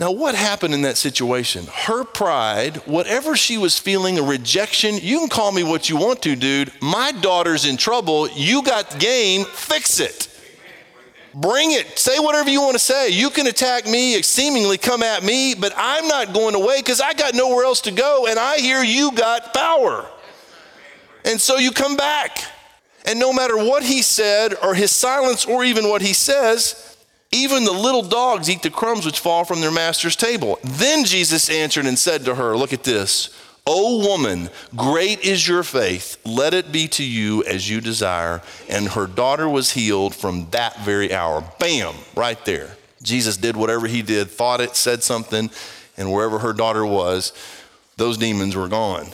Now, 0.00 0.10
what 0.10 0.34
happened 0.34 0.74
in 0.74 0.82
that 0.82 0.96
situation? 0.96 1.66
Her 1.72 2.02
pride, 2.02 2.78
whatever 2.78 3.36
she 3.36 3.58
was 3.58 3.78
feeling, 3.78 4.18
a 4.18 4.22
rejection, 4.22 4.96
you 5.00 5.20
can 5.20 5.28
call 5.28 5.52
me 5.52 5.62
what 5.62 5.88
you 5.88 5.96
want 5.96 6.20
to, 6.22 6.34
dude. 6.34 6.72
My 6.82 7.12
daughter's 7.12 7.64
in 7.64 7.76
trouble. 7.76 8.28
You 8.30 8.62
got 8.62 8.98
game, 8.98 9.44
fix 9.44 10.00
it. 10.00 10.28
Bring 11.32 11.72
it. 11.72 11.96
Say 11.98 12.18
whatever 12.18 12.50
you 12.50 12.60
want 12.60 12.74
to 12.74 12.80
say. 12.80 13.10
You 13.10 13.30
can 13.30 13.46
attack 13.46 13.86
me, 13.86 14.20
seemingly 14.22 14.78
come 14.78 15.02
at 15.02 15.22
me, 15.22 15.54
but 15.54 15.72
I'm 15.76 16.08
not 16.08 16.32
going 16.32 16.56
away 16.56 16.80
because 16.80 17.00
I 17.00 17.12
got 17.12 17.34
nowhere 17.34 17.64
else 17.64 17.80
to 17.82 17.92
go, 17.92 18.26
and 18.26 18.36
I 18.38 18.58
hear 18.58 18.82
you 18.82 19.12
got 19.12 19.54
power. 19.54 20.06
And 21.24 21.40
so 21.40 21.56
you 21.56 21.70
come 21.70 21.96
back. 21.96 22.38
And 23.06 23.20
no 23.20 23.32
matter 23.32 23.56
what 23.56 23.84
he 23.84 24.02
said, 24.02 24.54
or 24.62 24.74
his 24.74 24.90
silence, 24.90 25.44
or 25.44 25.64
even 25.64 25.88
what 25.88 26.02
he 26.02 26.12
says, 26.12 26.93
even 27.34 27.64
the 27.64 27.72
little 27.72 28.02
dogs 28.02 28.48
eat 28.48 28.62
the 28.62 28.70
crumbs 28.70 29.04
which 29.04 29.18
fall 29.18 29.44
from 29.44 29.60
their 29.60 29.72
master's 29.72 30.14
table. 30.16 30.58
Then 30.62 31.04
Jesus 31.04 31.50
answered 31.50 31.84
and 31.84 31.98
said 31.98 32.24
to 32.24 32.36
her, 32.36 32.56
Look 32.56 32.72
at 32.72 32.84
this. 32.84 33.30
O 33.66 34.06
woman, 34.06 34.50
great 34.76 35.20
is 35.24 35.48
your 35.48 35.62
faith. 35.62 36.18
Let 36.24 36.52
it 36.54 36.70
be 36.70 36.86
to 36.88 37.04
you 37.04 37.42
as 37.44 37.68
you 37.68 37.80
desire. 37.80 38.42
And 38.68 38.88
her 38.88 39.06
daughter 39.06 39.48
was 39.48 39.72
healed 39.72 40.14
from 40.14 40.48
that 40.50 40.78
very 40.80 41.12
hour. 41.12 41.42
Bam, 41.58 41.94
right 42.14 42.42
there. 42.44 42.76
Jesus 43.02 43.36
did 43.36 43.56
whatever 43.56 43.86
he 43.86 44.02
did, 44.02 44.30
thought 44.30 44.60
it, 44.60 44.76
said 44.76 45.02
something, 45.02 45.50
and 45.96 46.12
wherever 46.12 46.38
her 46.38 46.52
daughter 46.52 46.84
was, 46.86 47.32
those 47.96 48.16
demons 48.18 48.54
were 48.54 48.68
gone. 48.68 49.08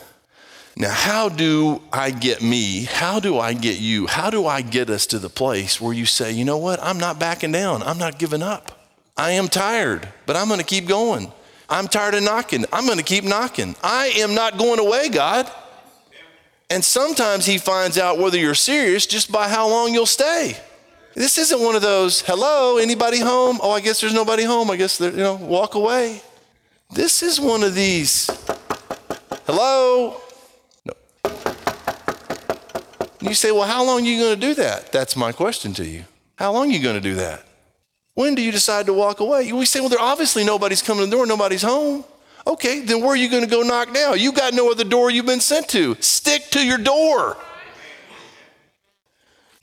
Now, 0.77 0.93
how 0.93 1.29
do 1.29 1.83
I 1.93 2.11
get 2.11 2.43
me? 2.43 2.85
How 2.85 3.21
do 3.21 3.39
I 3.39 3.53
get 3.53 3.79
you? 3.79 4.07
How 4.07 4.31
do 4.31 4.47
I 4.47 4.63
get 4.63 4.89
us 4.89 5.07
to 5.07 5.19
the 5.19 5.29
place 5.29 5.81
where 5.81 5.93
you 5.93 6.07
say, 6.07 6.33
you 6.33 6.45
know 6.45 6.59
what? 6.59 6.83
I'm 6.83 6.99
not 6.99 7.19
backing 7.19 7.53
down. 7.53 7.83
I'm 7.83 7.99
not 7.99 8.19
giving 8.19 8.43
up. 8.43 8.89
I 9.17 9.33
am 9.33 9.49
tired, 9.49 10.09
but 10.27 10.37
I'm 10.37 10.49
going 10.49 10.61
to 10.61 10.67
keep 10.67 10.87
going. 10.87 11.33
I'm 11.69 11.87
tired 11.87 12.15
of 12.15 12.23
knocking. 12.23 12.65
I'm 12.73 12.87
going 12.87 12.99
to 12.99 13.05
keep 13.05 13.25
knocking. 13.25 13.77
I 13.83 14.07
am 14.17 14.35
not 14.35 14.59
going 14.59 14.79
away, 14.79 15.09
God. 15.09 15.51
And 16.71 16.85
sometimes 16.85 17.47
He 17.47 17.59
finds 17.59 17.99
out 17.99 18.19
whether 18.19 18.39
you're 18.39 18.55
serious 18.55 19.07
just 19.07 19.31
by 19.31 19.49
how 19.49 19.69
long 19.69 19.93
you'll 19.93 20.07
stay. 20.07 20.57
This 21.15 21.37
isn't 21.37 21.61
one 21.61 21.75
of 21.75 21.83
those, 21.83 22.23
hello, 22.23 22.79
anybody 22.79 23.19
home? 23.19 23.59
Oh, 23.63 23.73
I 23.73 23.81
guess 23.81 24.01
there's 24.01 24.15
nobody 24.15 24.45
home. 24.45 24.71
I 24.71 24.77
guess, 24.77 25.01
you 25.01 25.11
know, 25.11 25.35
walk 25.35 25.75
away. 25.75 26.23
This 26.93 27.23
is 27.23 27.41
one 27.41 27.63
of 27.63 27.75
these, 27.75 28.31
hello, 29.47 30.21
You 33.21 33.35
say, 33.35 33.53
well, 33.53 33.69
how 33.69 33.85
long 33.85 34.03
are 34.03 34.05
you 34.05 34.19
going 34.19 34.41
to 34.41 34.47
do 34.47 34.55
that? 34.55 34.93
That's 34.93 35.15
my 35.15 35.33
question 35.33 35.75
to 35.75 35.85
you. 35.85 36.05
How 36.37 36.53
long 36.53 36.71
are 36.71 36.73
you 36.73 36.83
going 36.83 36.95
to 36.95 37.01
do 37.01 37.17
that? 37.17 37.45
When 38.15 38.35
do 38.35 38.43
you 38.43 38.51
decide 38.51 38.87
to 38.87 38.95
walk 38.95 39.21
away? 39.21 39.53
We 39.53 39.67
say, 39.67 39.81
well, 39.81 39.89
there 39.89 40.01
obviously 40.01 40.45
nobody's 40.45 40.83
coming 40.83 41.05
to 41.05 41.11
the 41.11 41.17
door, 41.17 41.27
nobody's 41.27 41.63
home. 41.63 42.05
Okay, 42.47 42.81
then 42.81 43.01
where 43.01 43.11
are 43.11 43.17
you 43.17 43.31
going 43.31 43.45
to 43.45 43.51
go 43.51 43.63
knock 43.63 43.93
now? 43.93 44.15
You 44.15 44.33
got 44.33 44.55
no 44.55 44.71
other 44.71 44.85
door 44.85 45.11
you've 45.11 45.27
been 45.27 45.41
sent 45.41 45.69
to. 45.71 45.97
Stick 46.01 46.51
to 46.51 46.65
your 46.65 46.79
door. 46.79 47.37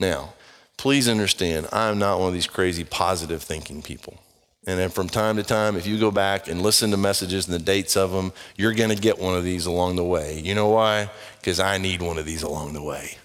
Now, 0.00 0.34
please 0.76 1.08
understand, 1.08 1.66
I'm 1.72 1.98
not 1.98 2.20
one 2.20 2.28
of 2.28 2.34
these 2.34 2.46
crazy 2.46 2.84
positive 2.84 3.42
thinking 3.42 3.82
people. 3.82 4.18
And 4.66 4.78
then 4.78 4.90
from 4.90 5.08
time 5.08 5.36
to 5.36 5.42
time, 5.42 5.76
if 5.76 5.86
you 5.86 5.98
go 5.98 6.10
back 6.10 6.46
and 6.46 6.62
listen 6.62 6.90
to 6.92 6.96
messages 6.96 7.46
and 7.46 7.54
the 7.54 7.58
dates 7.58 7.96
of 7.96 8.12
them, 8.12 8.32
you're 8.56 8.74
going 8.74 8.90
to 8.90 8.96
get 8.96 9.18
one 9.18 9.34
of 9.34 9.42
these 9.42 9.66
along 9.66 9.96
the 9.96 10.04
way. 10.04 10.38
You 10.40 10.54
know 10.54 10.68
why? 10.68 11.10
Because 11.40 11.58
I 11.58 11.78
need 11.78 12.02
one 12.02 12.18
of 12.18 12.26
these 12.26 12.42
along 12.42 12.74
the 12.74 12.82
way. 12.82 13.16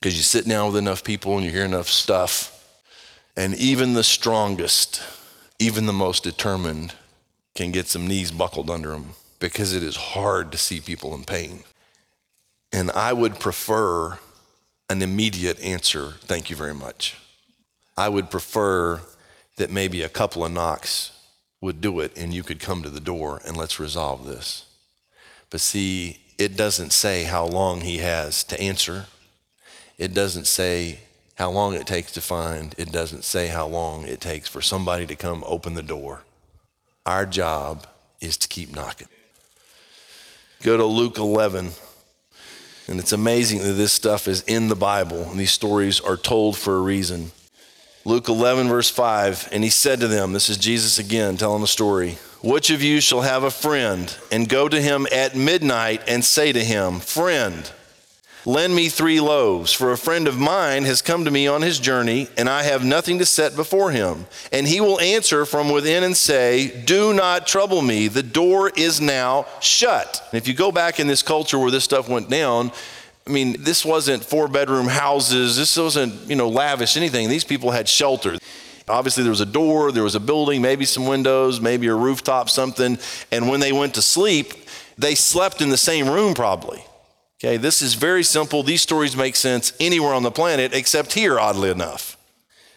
Because 0.00 0.16
you 0.16 0.22
sit 0.22 0.48
down 0.48 0.68
with 0.68 0.76
enough 0.76 1.04
people 1.04 1.36
and 1.36 1.44
you 1.44 1.50
hear 1.50 1.64
enough 1.64 1.88
stuff, 1.88 2.56
and 3.36 3.54
even 3.54 3.92
the 3.92 4.04
strongest, 4.04 5.02
even 5.58 5.86
the 5.86 5.92
most 5.92 6.24
determined, 6.24 6.94
can 7.54 7.70
get 7.70 7.86
some 7.86 8.06
knees 8.06 8.30
buckled 8.30 8.70
under 8.70 8.90
them 8.90 9.10
because 9.38 9.74
it 9.74 9.82
is 9.82 9.96
hard 9.96 10.52
to 10.52 10.58
see 10.58 10.80
people 10.80 11.14
in 11.14 11.24
pain. 11.24 11.64
And 12.72 12.90
I 12.92 13.12
would 13.12 13.40
prefer 13.40 14.18
an 14.88 15.02
immediate 15.02 15.60
answer, 15.60 16.14
thank 16.20 16.50
you 16.50 16.56
very 16.56 16.74
much. 16.74 17.16
I 17.96 18.08
would 18.08 18.30
prefer 18.30 19.00
that 19.56 19.70
maybe 19.70 20.02
a 20.02 20.08
couple 20.08 20.44
of 20.44 20.52
knocks 20.52 21.12
would 21.60 21.80
do 21.80 22.00
it 22.00 22.16
and 22.16 22.32
you 22.32 22.42
could 22.42 22.60
come 22.60 22.82
to 22.82 22.90
the 22.90 23.00
door 23.00 23.40
and 23.46 23.56
let's 23.56 23.78
resolve 23.78 24.26
this. 24.26 24.64
But 25.50 25.60
see, 25.60 26.20
it 26.38 26.56
doesn't 26.56 26.92
say 26.92 27.24
how 27.24 27.44
long 27.44 27.82
he 27.82 27.98
has 27.98 28.42
to 28.44 28.60
answer. 28.60 29.06
It 30.00 30.14
doesn't 30.14 30.46
say 30.46 31.00
how 31.34 31.50
long 31.50 31.74
it 31.74 31.86
takes 31.86 32.10
to 32.12 32.22
find. 32.22 32.74
It 32.78 32.90
doesn't 32.90 33.22
say 33.22 33.48
how 33.48 33.66
long 33.66 34.06
it 34.06 34.18
takes 34.18 34.48
for 34.48 34.62
somebody 34.62 35.04
to 35.04 35.14
come 35.14 35.44
open 35.46 35.74
the 35.74 35.82
door. 35.82 36.22
Our 37.04 37.26
job 37.26 37.86
is 38.18 38.38
to 38.38 38.48
keep 38.48 38.74
knocking. 38.74 39.08
Go 40.62 40.78
to 40.78 40.86
Luke 40.86 41.18
11. 41.18 41.72
And 42.88 42.98
it's 42.98 43.12
amazing 43.12 43.58
that 43.58 43.74
this 43.74 43.92
stuff 43.92 44.26
is 44.26 44.40
in 44.44 44.68
the 44.68 44.74
Bible 44.74 45.24
and 45.24 45.38
these 45.38 45.52
stories 45.52 46.00
are 46.00 46.16
told 46.16 46.56
for 46.56 46.78
a 46.78 46.80
reason. 46.80 47.32
Luke 48.06 48.30
11, 48.30 48.68
verse 48.68 48.88
5, 48.88 49.50
and 49.52 49.62
he 49.62 49.68
said 49.68 50.00
to 50.00 50.08
them, 50.08 50.32
This 50.32 50.48
is 50.48 50.56
Jesus 50.56 50.98
again 50.98 51.36
telling 51.36 51.60
the 51.60 51.66
story. 51.66 52.16
Which 52.42 52.70
of 52.70 52.82
you 52.82 53.02
shall 53.02 53.20
have 53.20 53.42
a 53.42 53.50
friend 53.50 54.16
and 54.32 54.48
go 54.48 54.66
to 54.66 54.80
him 54.80 55.06
at 55.12 55.36
midnight 55.36 56.04
and 56.08 56.24
say 56.24 56.52
to 56.52 56.64
him, 56.64 57.00
Friend, 57.00 57.70
Lend 58.50 58.74
me 58.74 58.88
three 58.88 59.20
loaves, 59.20 59.72
for 59.72 59.92
a 59.92 59.96
friend 59.96 60.26
of 60.26 60.36
mine 60.36 60.82
has 60.82 61.02
come 61.02 61.24
to 61.24 61.30
me 61.30 61.46
on 61.46 61.62
his 61.62 61.78
journey, 61.78 62.26
and 62.36 62.48
I 62.48 62.64
have 62.64 62.84
nothing 62.84 63.20
to 63.20 63.24
set 63.24 63.54
before 63.54 63.92
him. 63.92 64.26
And 64.50 64.66
he 64.66 64.80
will 64.80 64.98
answer 64.98 65.46
from 65.46 65.68
within 65.70 66.02
and 66.02 66.16
say, 66.16 66.82
Do 66.84 67.14
not 67.14 67.46
trouble 67.46 67.80
me, 67.80 68.08
the 68.08 68.24
door 68.24 68.72
is 68.74 69.00
now 69.00 69.46
shut. 69.60 70.26
And 70.32 70.36
if 70.36 70.48
you 70.48 70.54
go 70.54 70.72
back 70.72 70.98
in 70.98 71.06
this 71.06 71.22
culture 71.22 71.60
where 71.60 71.70
this 71.70 71.84
stuff 71.84 72.08
went 72.08 72.28
down, 72.28 72.72
I 73.24 73.30
mean, 73.30 73.54
this 73.60 73.84
wasn't 73.84 74.24
four 74.24 74.48
bedroom 74.48 74.88
houses, 74.88 75.56
this 75.56 75.76
wasn't, 75.76 76.28
you 76.28 76.34
know, 76.34 76.48
lavish 76.48 76.96
anything. 76.96 77.28
These 77.28 77.44
people 77.44 77.70
had 77.70 77.88
shelter. 77.88 78.36
Obviously, 78.88 79.22
there 79.22 79.30
was 79.30 79.40
a 79.40 79.46
door, 79.46 79.92
there 79.92 80.02
was 80.02 80.16
a 80.16 80.20
building, 80.20 80.60
maybe 80.60 80.86
some 80.86 81.06
windows, 81.06 81.60
maybe 81.60 81.86
a 81.86 81.94
rooftop, 81.94 82.50
something. 82.50 82.98
And 83.30 83.48
when 83.48 83.60
they 83.60 83.70
went 83.70 83.94
to 83.94 84.02
sleep, 84.02 84.54
they 84.98 85.14
slept 85.14 85.62
in 85.62 85.68
the 85.68 85.76
same 85.76 86.08
room 86.08 86.34
probably. 86.34 86.84
Okay, 87.42 87.56
this 87.56 87.80
is 87.80 87.94
very 87.94 88.22
simple. 88.22 88.62
These 88.62 88.82
stories 88.82 89.16
make 89.16 89.34
sense 89.34 89.72
anywhere 89.80 90.12
on 90.12 90.22
the 90.22 90.30
planet 90.30 90.74
except 90.74 91.14
here, 91.14 91.38
oddly 91.40 91.70
enough. 91.70 92.18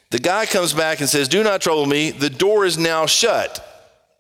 The 0.10 0.20
guy 0.20 0.46
comes 0.46 0.72
back 0.72 1.02
and 1.02 1.10
says, 1.10 1.28
Do 1.28 1.44
not 1.44 1.60
trouble 1.60 1.86
me. 1.86 2.12
The 2.12 2.30
door 2.30 2.64
is 2.64 2.78
now 2.78 3.06
shut. 3.06 3.60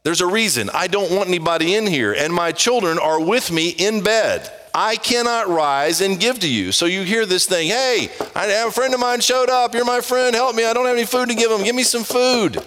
There's 0.04 0.20
a 0.20 0.28
reason. 0.28 0.70
I 0.74 0.88
don't 0.88 1.16
want 1.16 1.30
anybody 1.30 1.76
in 1.76 1.88
here, 1.88 2.12
and 2.12 2.34
my 2.34 2.52
children 2.52 3.00
are 3.00 3.22
with 3.22 3.52
me 3.52 3.70
in 3.70 4.04
bed. 4.04 4.52
I 4.74 4.98
cannot 4.98 5.48
rise 5.48 6.02
and 6.02 6.20
give 6.20 6.40
to 6.40 6.50
you. 6.50 6.74
So 6.74 6.88
you 6.88 7.04
hear 7.04 7.26
this 7.26 7.46
thing, 7.46 7.70
hey, 7.70 8.10
I 8.36 8.48
have 8.48 8.70
a 8.70 8.72
friend 8.72 8.94
of 8.94 9.00
mine 9.00 9.22
showed 9.22 9.50
up. 9.50 9.74
You're 9.74 9.86
my 9.86 10.02
friend. 10.02 10.36
Help 10.36 10.58
me. 10.58 10.66
I 10.66 10.74
don't 10.74 10.88
have 10.88 10.98
any 10.98 11.06
food 11.06 11.30
to 11.30 11.36
give 11.36 11.52
him. 11.52 11.64
Give 11.64 11.76
me 11.76 11.84
some 11.84 12.04
food. 12.04 12.62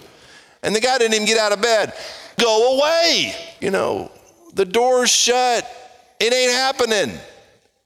And 0.63 0.75
the 0.75 0.81
guy 0.81 0.97
didn't 0.97 1.15
even 1.15 1.27
get 1.27 1.37
out 1.37 1.53
of 1.53 1.61
bed. 1.61 1.93
Go 2.39 2.79
away. 2.79 3.35
You 3.61 3.71
know, 3.71 4.11
the 4.55 4.65
door's 4.65 5.11
shut. 5.11 5.69
It 6.21 6.33
ain't 6.33 6.53
happening. 6.53 7.19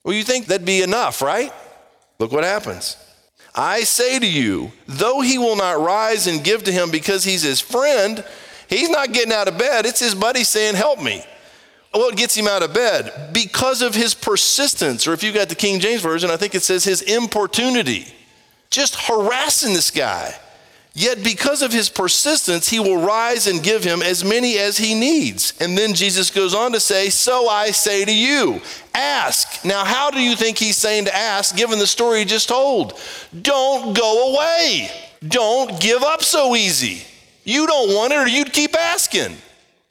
Well, 0.04 0.14
you 0.14 0.24
think 0.24 0.46
that'd 0.46 0.66
be 0.66 0.82
enough, 0.82 1.22
right? 1.22 1.52
Look 2.18 2.32
what 2.32 2.44
happens. 2.44 2.96
I 3.54 3.82
say 3.82 4.18
to 4.18 4.26
you, 4.26 4.72
though 4.86 5.20
he 5.20 5.38
will 5.38 5.56
not 5.56 5.80
rise 5.80 6.26
and 6.26 6.44
give 6.44 6.64
to 6.64 6.72
him 6.72 6.90
because 6.90 7.24
he's 7.24 7.42
his 7.42 7.60
friend, 7.60 8.24
he's 8.68 8.88
not 8.88 9.12
getting 9.12 9.32
out 9.32 9.48
of 9.48 9.58
bed. 9.58 9.86
It's 9.86 10.00
his 10.00 10.14
buddy 10.14 10.44
saying, 10.44 10.74
Help 10.74 11.02
me. 11.02 11.24
What 11.92 12.16
gets 12.16 12.36
him 12.36 12.46
out 12.46 12.62
of 12.62 12.72
bed? 12.72 13.32
Because 13.32 13.82
of 13.82 13.96
his 13.96 14.14
persistence, 14.14 15.08
or 15.08 15.12
if 15.12 15.24
you 15.24 15.32
got 15.32 15.48
the 15.48 15.56
King 15.56 15.80
James 15.80 16.02
Version, 16.02 16.30
I 16.30 16.36
think 16.36 16.54
it 16.54 16.62
says 16.62 16.84
his 16.84 17.02
importunity. 17.02 18.06
Just 18.70 18.94
harassing 18.94 19.74
this 19.74 19.90
guy. 19.90 20.32
Yet, 21.00 21.24
because 21.24 21.62
of 21.62 21.72
his 21.72 21.88
persistence, 21.88 22.68
he 22.68 22.78
will 22.78 22.98
rise 22.98 23.46
and 23.46 23.62
give 23.62 23.82
him 23.82 24.02
as 24.02 24.22
many 24.22 24.58
as 24.58 24.76
he 24.76 24.94
needs. 24.94 25.54
And 25.58 25.76
then 25.76 25.94
Jesus 25.94 26.30
goes 26.30 26.54
on 26.54 26.72
to 26.72 26.80
say, 26.80 27.08
So 27.08 27.48
I 27.48 27.70
say 27.70 28.04
to 28.04 28.14
you, 28.14 28.60
ask. 28.94 29.64
Now, 29.64 29.82
how 29.82 30.10
do 30.10 30.20
you 30.20 30.36
think 30.36 30.58
he's 30.58 30.76
saying 30.76 31.06
to 31.06 31.16
ask, 31.16 31.56
given 31.56 31.78
the 31.78 31.86
story 31.86 32.18
he 32.18 32.24
just 32.26 32.50
told? 32.50 33.00
Don't 33.40 33.96
go 33.96 34.34
away. 34.34 34.90
Don't 35.26 35.80
give 35.80 36.02
up 36.02 36.22
so 36.22 36.54
easy. 36.54 37.02
You 37.44 37.66
don't 37.66 37.94
want 37.94 38.12
it, 38.12 38.16
or 38.16 38.28
you'd 38.28 38.52
keep 38.52 38.76
asking. 38.76 39.38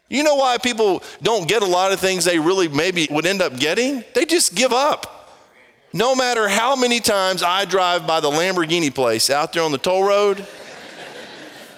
You 0.09 0.21
know 0.21 0.35
why 0.35 0.59
people 0.59 1.01
don't 1.23 1.47
get 1.47 1.63
a 1.63 1.67
lot 1.67 1.91
of 1.91 1.99
things 1.99 2.23
they 2.23 2.37
really 2.37 2.67
maybe 2.67 3.07
would 3.09 3.25
end 3.25 3.41
up 3.41 3.57
getting? 3.57 4.03
They 4.13 4.25
just 4.25 4.53
give 4.53 4.73
up. 4.73 5.31
No 5.91 6.13
matter 6.13 6.47
how 6.47 6.75
many 6.75 6.99
times 6.99 7.41
I 7.41 7.65
drive 7.65 8.05
by 8.05 8.19
the 8.19 8.29
Lamborghini 8.29 8.93
place 8.93 9.31
out 9.31 9.53
there 9.53 9.63
on 9.63 9.71
the 9.71 9.79
toll 9.79 10.03
road, 10.03 10.45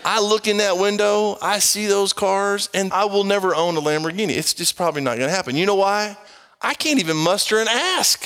I 0.04 0.20
look 0.20 0.48
in 0.48 0.58
that 0.58 0.78
window, 0.78 1.38
I 1.42 1.60
see 1.60 1.86
those 1.86 2.14
cars, 2.14 2.70
and 2.74 2.92
I 2.92 3.06
will 3.06 3.24
never 3.24 3.56
own 3.56 3.78
a 3.78 3.82
Lamborghini. 3.82 4.32
It's 4.32 4.54
just 4.54 4.76
probably 4.76 5.02
not 5.02 5.18
going 5.18 5.30
to 5.30 5.36
happen. 5.36 5.56
You 5.56 5.66
know 5.66 5.76
why? 5.76 6.18
I 6.62 6.74
can't 6.74 7.00
even 7.00 7.18
muster 7.18 7.60
an 7.60 7.68
ask. 7.68 8.26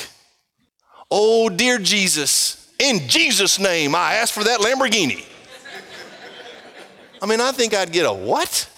Oh, 1.12 1.50
dear 1.50 1.78
Jesus, 1.78 2.74
in 2.80 3.08
Jesus' 3.08 3.60
name, 3.60 3.96
I 3.96 4.16
ask 4.16 4.34
for 4.34 4.44
that 4.44 4.60
Lamborghini. 4.60 5.26
I 7.22 7.26
mean, 7.26 7.42
I 7.42 7.52
think 7.52 7.74
I'd 7.74 7.92
get 7.92 8.06
a 8.06 8.14
what? 8.14 8.70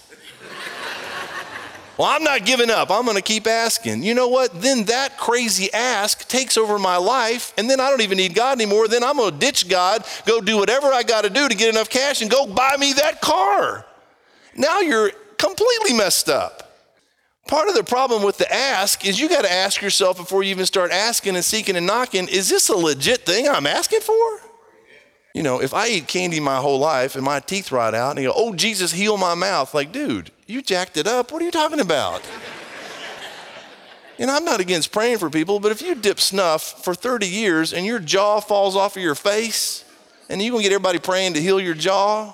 Well, 1.97 2.07
I'm 2.07 2.23
not 2.23 2.45
giving 2.45 2.69
up. 2.69 2.91
I'm 2.91 3.05
going 3.05 3.17
to 3.17 3.23
keep 3.23 3.47
asking. 3.47 4.03
You 4.03 4.13
know 4.13 4.27
what? 4.27 4.61
Then 4.61 4.85
that 4.85 5.17
crazy 5.17 5.73
ask 5.73 6.27
takes 6.27 6.55
over 6.55 6.77
my 6.77 6.97
life, 6.97 7.53
and 7.57 7.67
then 7.69 7.79
I 7.79 7.89
don't 7.89 8.01
even 8.01 8.17
need 8.17 8.35
God 8.35 8.57
anymore. 8.59 8.87
Then 8.87 9.03
I'm 9.03 9.17
going 9.17 9.33
to 9.33 9.37
ditch 9.37 9.67
God, 9.67 10.05
go 10.25 10.39
do 10.39 10.57
whatever 10.57 10.87
I 10.87 11.01
got 11.01 11.23
to 11.23 11.29
do 11.29 11.49
to 11.49 11.55
get 11.55 11.69
enough 11.69 11.89
cash, 11.89 12.21
and 12.21 12.29
go 12.29 12.45
buy 12.45 12.75
me 12.77 12.93
that 12.93 13.19
car. 13.21 13.85
Now 14.55 14.79
you're 14.79 15.11
completely 15.37 15.93
messed 15.93 16.29
up. 16.29 16.63
Part 17.47 17.69
of 17.69 17.75
the 17.75 17.83
problem 17.83 18.23
with 18.23 18.37
the 18.37 18.53
ask 18.53 19.05
is 19.05 19.19
you 19.19 19.29
got 19.29 19.43
to 19.43 19.51
ask 19.51 19.81
yourself 19.81 20.17
before 20.17 20.43
you 20.43 20.51
even 20.51 20.65
start 20.65 20.91
asking 20.91 21.35
and 21.35 21.45
seeking 21.45 21.77
and 21.77 21.87
knocking 21.87 22.27
is 22.27 22.49
this 22.49 22.67
a 22.67 22.75
legit 22.75 23.25
thing 23.25 23.47
I'm 23.47 23.65
asking 23.65 24.01
for? 24.01 24.41
You 25.33 25.43
know, 25.43 25.61
if 25.61 25.73
I 25.73 25.87
eat 25.87 26.07
candy 26.07 26.39
my 26.39 26.57
whole 26.57 26.79
life 26.79 27.15
and 27.15 27.23
my 27.23 27.39
teeth 27.39 27.71
rot 27.71 27.95
out 27.95 28.11
and 28.11 28.19
you 28.19 28.29
go, 28.29 28.33
oh, 28.35 28.53
Jesus, 28.53 28.91
heal 28.91 29.17
my 29.17 29.33
mouth, 29.33 29.73
like, 29.73 29.91
dude, 29.91 30.31
you 30.47 30.61
jacked 30.61 30.97
it 30.97 31.07
up. 31.07 31.31
What 31.31 31.41
are 31.41 31.45
you 31.45 31.51
talking 31.51 31.79
about? 31.79 32.21
and 34.17 34.31
I'm 34.31 34.45
not 34.45 34.59
against 34.59 34.91
praying 34.91 35.19
for 35.19 35.29
people, 35.29 35.59
but 35.59 35.71
if 35.71 35.81
you 35.81 35.93
dip 35.93 36.19
snuff 36.19 36.83
for 36.83 36.95
30 36.95 37.27
years 37.27 37.73
and 37.73 37.85
your 37.85 37.99
jaw 37.99 38.39
falls 38.39 38.75
off 38.75 38.95
of 38.95 39.03
your 39.03 39.15
face 39.15 39.85
and 40.29 40.41
you're 40.41 40.57
to 40.57 40.63
get 40.63 40.71
everybody 40.71 40.99
praying 40.99 41.33
to 41.33 41.41
heal 41.41 41.59
your 41.59 41.75
jaw, 41.75 42.33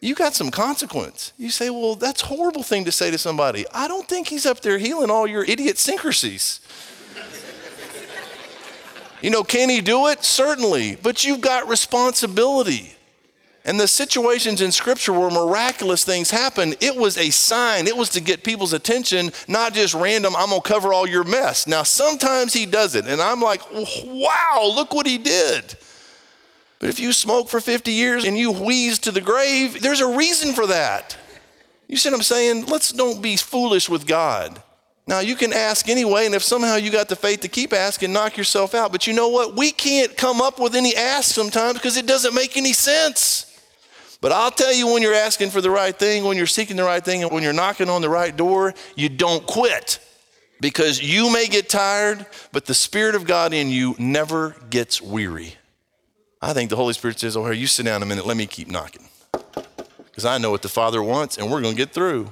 you 0.00 0.14
got 0.14 0.34
some 0.34 0.50
consequence. 0.50 1.32
You 1.38 1.50
say, 1.50 1.70
well, 1.70 1.94
that's 1.94 2.22
a 2.22 2.26
horrible 2.26 2.62
thing 2.62 2.84
to 2.84 2.92
say 2.92 3.10
to 3.10 3.18
somebody. 3.18 3.64
I 3.72 3.88
don't 3.88 4.06
think 4.06 4.28
he's 4.28 4.46
up 4.46 4.60
there 4.60 4.78
healing 4.78 5.10
all 5.10 5.26
your 5.26 5.42
idiot 5.42 5.58
idiosyncrasies. 5.60 6.60
You 9.22 9.30
know, 9.30 9.44
can 9.44 9.68
he 9.68 9.80
do 9.80 10.08
it? 10.08 10.24
Certainly, 10.24 10.98
but 11.00 11.24
you've 11.24 11.40
got 11.40 11.68
responsibility. 11.68 12.96
And 13.64 13.78
the 13.78 13.86
situations 13.86 14.60
in 14.60 14.72
scripture 14.72 15.12
where 15.12 15.30
miraculous 15.30 16.04
things 16.04 16.30
happen, 16.30 16.74
it 16.80 16.96
was 16.96 17.16
a 17.16 17.30
sign. 17.30 17.86
It 17.86 17.96
was 17.96 18.08
to 18.10 18.20
get 18.20 18.42
people's 18.42 18.72
attention, 18.72 19.30
not 19.46 19.72
just 19.72 19.94
random, 19.94 20.34
I'm 20.36 20.48
going 20.48 20.60
to 20.60 20.68
cover 20.68 20.92
all 20.92 21.06
your 21.06 21.22
mess. 21.22 21.68
Now, 21.68 21.84
sometimes 21.84 22.52
he 22.52 22.66
does 22.66 22.96
it, 22.96 23.06
and 23.06 23.20
I'm 23.20 23.40
like, 23.40 23.62
wow, 23.72 24.72
look 24.74 24.92
what 24.92 25.06
he 25.06 25.16
did. 25.16 25.76
But 26.80 26.88
if 26.88 26.98
you 26.98 27.12
smoke 27.12 27.48
for 27.48 27.60
50 27.60 27.92
years 27.92 28.24
and 28.24 28.36
you 28.36 28.50
wheeze 28.50 28.98
to 29.00 29.12
the 29.12 29.20
grave, 29.20 29.80
there's 29.80 30.00
a 30.00 30.16
reason 30.16 30.52
for 30.52 30.66
that. 30.66 31.16
You 31.86 31.96
see 31.96 32.08
what 32.10 32.16
I'm 32.16 32.22
saying? 32.22 32.66
Let's 32.66 32.90
don't 32.90 33.22
be 33.22 33.36
foolish 33.36 33.88
with 33.88 34.04
God. 34.04 34.60
Now, 35.06 35.20
you 35.20 35.36
can 35.36 35.52
ask 35.52 35.88
anyway, 35.88 36.26
and 36.26 36.34
if 36.34 36.42
somehow 36.42 36.76
you 36.76 36.90
got 36.90 37.08
the 37.08 37.14
faith 37.14 37.40
to 37.40 37.48
keep 37.48 37.72
asking, 37.72 38.12
knock 38.12 38.36
yourself 38.36 38.74
out. 38.74 38.90
But 38.90 39.06
you 39.06 39.12
know 39.12 39.28
what? 39.28 39.56
We 39.56 39.70
can't 39.70 40.16
come 40.16 40.40
up 40.40 40.58
with 40.58 40.74
any 40.74 40.96
ask 40.96 41.32
sometimes 41.32 41.74
because 41.74 41.96
it 41.96 42.06
doesn't 42.06 42.34
make 42.34 42.56
any 42.56 42.72
sense. 42.72 43.51
But 44.22 44.30
I'll 44.30 44.52
tell 44.52 44.72
you 44.72 44.86
when 44.86 45.02
you're 45.02 45.14
asking 45.14 45.50
for 45.50 45.60
the 45.60 45.68
right 45.68 45.98
thing, 45.98 46.22
when 46.22 46.36
you're 46.36 46.46
seeking 46.46 46.76
the 46.76 46.84
right 46.84 47.04
thing, 47.04 47.24
and 47.24 47.32
when 47.32 47.42
you're 47.42 47.52
knocking 47.52 47.90
on 47.90 48.02
the 48.02 48.08
right 48.08 48.34
door, 48.34 48.72
you 48.94 49.08
don't 49.08 49.44
quit. 49.44 49.98
Because 50.60 51.02
you 51.02 51.32
may 51.32 51.48
get 51.48 51.68
tired, 51.68 52.24
but 52.52 52.66
the 52.66 52.72
Spirit 52.72 53.16
of 53.16 53.26
God 53.26 53.52
in 53.52 53.68
you 53.68 53.96
never 53.98 54.54
gets 54.70 55.02
weary. 55.02 55.56
I 56.40 56.52
think 56.52 56.70
the 56.70 56.76
Holy 56.76 56.94
Spirit 56.94 57.18
says, 57.18 57.36
Oh, 57.36 57.42
here, 57.42 57.52
you 57.52 57.66
sit 57.66 57.84
down 57.84 58.00
a 58.00 58.06
minute, 58.06 58.24
let 58.24 58.36
me 58.36 58.46
keep 58.46 58.68
knocking. 58.68 59.08
Because 60.04 60.24
I 60.24 60.38
know 60.38 60.52
what 60.52 60.62
the 60.62 60.68
Father 60.68 61.02
wants, 61.02 61.36
and 61.36 61.50
we're 61.50 61.60
going 61.60 61.74
to 61.74 61.78
get 61.78 61.92
through. 61.92 62.30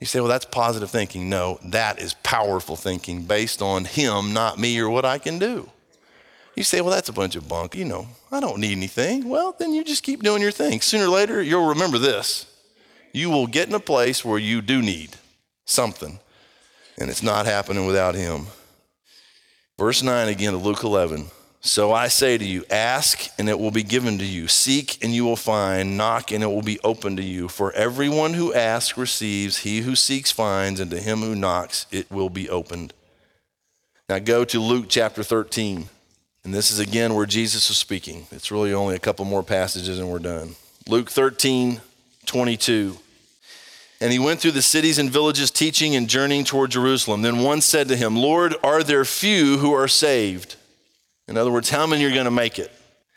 You 0.00 0.06
say, 0.06 0.20
well, 0.20 0.28
that's 0.28 0.44
positive 0.44 0.90
thinking. 0.90 1.30
No, 1.30 1.58
that 1.64 1.98
is 1.98 2.12
powerful 2.22 2.76
thinking 2.76 3.22
based 3.22 3.62
on 3.62 3.86
Him, 3.86 4.34
not 4.34 4.58
me 4.58 4.78
or 4.78 4.90
what 4.90 5.06
I 5.06 5.16
can 5.16 5.38
do. 5.38 5.70
You 6.58 6.64
say, 6.64 6.80
well, 6.80 6.90
that's 6.90 7.08
a 7.08 7.12
bunch 7.12 7.36
of 7.36 7.48
bunk. 7.48 7.76
You 7.76 7.84
know, 7.84 8.08
I 8.32 8.40
don't 8.40 8.58
need 8.58 8.72
anything. 8.72 9.28
Well, 9.28 9.54
then 9.56 9.72
you 9.72 9.84
just 9.84 10.02
keep 10.02 10.24
doing 10.24 10.42
your 10.42 10.50
thing. 10.50 10.80
Sooner 10.80 11.04
or 11.04 11.08
later, 11.08 11.40
you'll 11.40 11.68
remember 11.68 11.98
this. 11.98 12.46
You 13.12 13.30
will 13.30 13.46
get 13.46 13.68
in 13.68 13.74
a 13.74 13.80
place 13.80 14.24
where 14.24 14.40
you 14.40 14.60
do 14.60 14.82
need 14.82 15.10
something, 15.66 16.18
and 16.98 17.10
it's 17.10 17.22
not 17.22 17.46
happening 17.46 17.86
without 17.86 18.16
Him. 18.16 18.46
Verse 19.78 20.02
9 20.02 20.26
again 20.26 20.52
of 20.52 20.66
Luke 20.66 20.82
11. 20.82 21.26
So 21.60 21.92
I 21.92 22.08
say 22.08 22.36
to 22.36 22.44
you, 22.44 22.64
ask 22.70 23.30
and 23.38 23.48
it 23.48 23.60
will 23.60 23.70
be 23.70 23.84
given 23.84 24.18
to 24.18 24.24
you. 24.24 24.48
Seek 24.48 25.02
and 25.04 25.14
you 25.14 25.24
will 25.24 25.36
find. 25.36 25.96
Knock 25.96 26.32
and 26.32 26.42
it 26.42 26.48
will 26.48 26.62
be 26.62 26.80
open 26.82 27.14
to 27.18 27.22
you. 27.22 27.46
For 27.46 27.70
everyone 27.72 28.34
who 28.34 28.52
asks 28.52 28.98
receives. 28.98 29.58
He 29.58 29.80
who 29.80 29.94
seeks 29.94 30.32
finds. 30.32 30.80
And 30.80 30.90
to 30.90 31.00
him 31.00 31.18
who 31.18 31.36
knocks 31.36 31.86
it 31.92 32.10
will 32.10 32.30
be 32.30 32.48
opened. 32.48 32.94
Now 34.08 34.18
go 34.18 34.44
to 34.44 34.60
Luke 34.60 34.86
chapter 34.88 35.22
13. 35.22 35.88
And 36.48 36.54
this 36.54 36.70
is 36.70 36.78
again 36.78 37.12
where 37.12 37.26
Jesus 37.26 37.68
is 37.68 37.76
speaking. 37.76 38.26
It's 38.30 38.50
really 38.50 38.72
only 38.72 38.96
a 38.96 38.98
couple 38.98 39.26
more 39.26 39.42
passages 39.42 39.98
and 39.98 40.08
we're 40.08 40.18
done. 40.18 40.54
Luke 40.86 41.10
13, 41.10 41.82
22. 42.24 42.96
And 44.00 44.10
he 44.10 44.18
went 44.18 44.40
through 44.40 44.52
the 44.52 44.62
cities 44.62 44.98
and 44.98 45.10
villages 45.10 45.50
teaching 45.50 45.94
and 45.94 46.08
journeying 46.08 46.44
toward 46.44 46.70
Jerusalem. 46.70 47.20
Then 47.20 47.40
one 47.40 47.60
said 47.60 47.88
to 47.88 47.96
him, 47.96 48.16
Lord, 48.16 48.54
are 48.62 48.82
there 48.82 49.04
few 49.04 49.58
who 49.58 49.74
are 49.74 49.88
saved? 49.88 50.56
In 51.28 51.36
other 51.36 51.52
words, 51.52 51.68
how 51.68 51.86
many 51.86 52.06
are 52.06 52.14
going 52.14 52.24
to 52.24 52.30
make 52.30 52.58
it? 52.58 52.72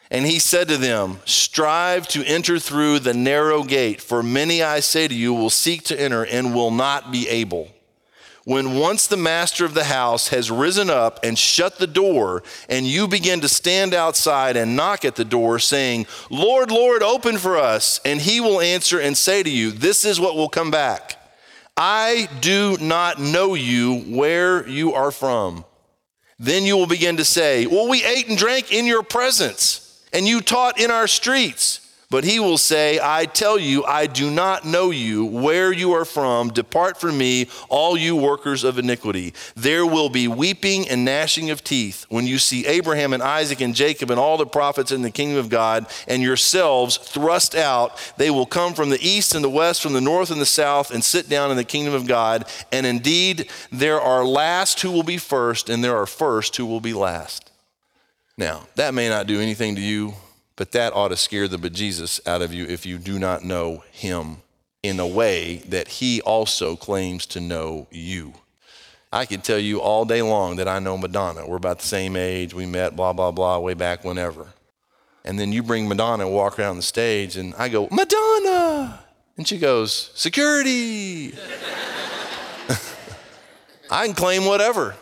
And 0.10 0.26
he 0.26 0.38
said 0.38 0.68
to 0.68 0.76
them, 0.76 1.22
Strive 1.24 2.10
to 2.10 2.26
enter 2.26 2.60
through 2.60 3.00
the 3.00 3.14
narrow 3.14 3.64
gate, 3.64 4.02
for 4.02 4.22
many, 4.22 4.62
I 4.62 4.82
say 4.82 5.08
to 5.08 5.16
you, 5.16 5.34
will 5.34 5.50
seek 5.50 5.84
to 5.84 5.98
enter 5.98 6.26
and 6.26 6.54
will 6.54 6.72
not 6.72 7.14
be 7.14 7.30
able. 7.30 7.70
When 8.44 8.76
once 8.76 9.06
the 9.06 9.18
master 9.18 9.66
of 9.66 9.76
the 9.76 9.84
house 9.84 10.30
has 10.30 10.50
risen 10.50 10.90
up 10.90 11.20
and 11.24 11.38
shut 11.38 11.78
the 11.78 11.86
door, 11.86 12.42
and 12.68 12.88
you 12.88 13.08
begin 13.08 13.42
to 13.42 13.48
stand 13.48 13.94
outside 13.94 14.58
and 14.58 14.76
knock 14.76 15.06
at 15.06 15.16
the 15.16 15.26
door, 15.26 15.60
saying, 15.60 16.08
Lord, 16.32 16.72
Lord, 16.72 17.04
open 17.04 17.38
for 17.38 17.58
us, 17.58 18.00
and 18.04 18.20
he 18.20 18.40
will 18.40 18.60
answer 18.60 19.00
and 19.00 19.16
say 19.16 19.44
to 19.44 19.50
you, 19.50 19.72
This 19.72 20.06
is 20.06 20.20
what 20.20 20.36
will 20.36 20.50
come 20.50 20.72
back. 20.72 21.18
I 21.78 22.30
do 22.42 22.78
not 22.82 23.20
know 23.20 23.54
you 23.54 24.00
where 24.00 24.68
you 24.68 24.94
are 24.94 25.12
from. 25.12 25.64
Then 26.40 26.64
you 26.64 26.76
will 26.78 26.88
begin 26.88 27.18
to 27.18 27.26
say, 27.26 27.68
Well, 27.68 27.88
we 27.88 28.04
ate 28.04 28.28
and 28.28 28.38
drank 28.38 28.72
in 28.72 28.88
your 28.88 29.04
presence, 29.04 30.04
and 30.12 30.28
you 30.28 30.42
taught 30.42 30.80
in 30.80 30.90
our 30.90 31.08
streets. 31.08 31.81
But 32.12 32.26
he 32.26 32.42
will 32.42 32.58
say, 32.58 33.00
I 33.02 33.26
tell 33.26 33.58
you, 33.58 33.86
I 33.86 34.06
do 34.06 34.30
not 34.30 34.66
know 34.66 34.92
you, 34.92 35.24
where 35.24 35.72
you 35.72 35.94
are 35.94 36.04
from. 36.04 36.50
Depart 36.50 37.00
from 37.00 37.18
me, 37.18 37.48
all 37.70 37.96
you 37.96 38.18
workers 38.18 38.66
of 38.66 38.78
iniquity. 38.78 39.34
There 39.56 39.86
will 39.86 40.10
be 40.10 40.28
weeping 40.28 40.90
and 40.90 41.06
gnashing 41.06 41.52
of 41.52 41.64
teeth 41.64 42.06
when 42.10 42.28
you 42.28 42.38
see 42.38 42.66
Abraham 42.66 43.14
and 43.14 43.24
Isaac 43.24 43.62
and 43.62 43.74
Jacob 43.74 44.12
and 44.12 44.20
all 44.20 44.36
the 44.36 44.46
prophets 44.46 44.92
in 44.92 45.04
the 45.04 45.10
kingdom 45.10 45.38
of 45.38 45.48
God, 45.48 45.86
and 46.06 46.22
yourselves 46.22 46.98
thrust 46.98 47.56
out. 47.56 47.98
They 48.18 48.30
will 48.30 48.46
come 48.46 48.74
from 48.74 48.90
the 48.90 49.02
east 49.02 49.34
and 49.34 49.42
the 49.42 49.50
west, 49.50 49.82
from 49.82 49.94
the 49.94 50.02
north 50.02 50.32
and 50.32 50.42
the 50.42 50.46
south, 50.46 50.92
and 50.92 51.02
sit 51.02 51.30
down 51.30 51.50
in 51.50 51.56
the 51.56 51.64
kingdom 51.64 51.94
of 51.94 52.08
God. 52.08 52.44
And 52.74 52.86
indeed, 52.86 53.50
there 53.72 54.02
are 54.02 54.26
last 54.26 54.82
who 54.82 54.92
will 54.92 55.04
be 55.04 55.18
first, 55.18 55.70
and 55.70 55.82
there 55.82 55.96
are 55.96 56.06
first 56.06 56.58
who 56.58 56.66
will 56.66 56.82
be 56.82 56.92
last. 56.92 57.50
Now, 58.38 58.68
that 58.76 58.94
may 58.94 59.08
not 59.08 59.28
do 59.28 59.40
anything 59.40 59.76
to 59.76 59.82
you 59.82 60.16
but 60.56 60.72
that 60.72 60.94
ought 60.94 61.10
to 61.10 61.18
scare 61.18 61.48
the 61.48 61.58
bejesus 61.58 62.26
out 62.28 62.42
of 62.42 62.54
you 62.54 62.66
if 62.66 62.86
you 62.86 62.98
do 62.98 63.18
not 63.20 63.44
know 63.44 63.84
him 63.92 64.38
in 64.84 65.00
a 65.00 65.08
way 65.08 65.58
that 65.68 65.88
he 65.88 66.22
also 66.22 66.76
claims 66.76 67.26
to 67.28 67.40
know 67.40 67.88
you. 67.92 68.34
I 69.14 69.26
could 69.26 69.44
tell 69.44 69.60
you 69.60 69.82
all 69.82 70.06
day 70.06 70.22
long 70.22 70.56
that 70.56 70.68
I 70.68 70.80
know 70.80 70.98
Madonna. 70.98 71.46
We're 71.46 71.58
about 71.58 71.80
the 71.80 71.88
same 71.88 72.16
age. 72.16 72.54
We 72.54 72.66
met, 72.66 72.96
blah, 72.96 73.12
blah, 73.14 73.32
blah, 73.32 73.60
way 73.60 73.74
back 73.74 74.04
whenever. 74.06 74.48
And 75.24 75.38
then 75.38 75.52
you 75.52 75.62
bring 75.62 75.88
Madonna 75.88 76.26
and 76.26 76.34
walk 76.34 76.58
around 76.58 76.78
the 76.78 76.82
stage, 76.82 77.38
and 77.38 77.54
I 77.56 77.70
go, 77.70 77.88
Madonna! 77.92 79.04
And 79.38 79.48
she 79.48 79.58
goes, 79.60 80.12
Security! 80.16 81.34
I 83.92 84.06
can 84.06 84.16
claim 84.16 84.46
whatever. 84.46 84.96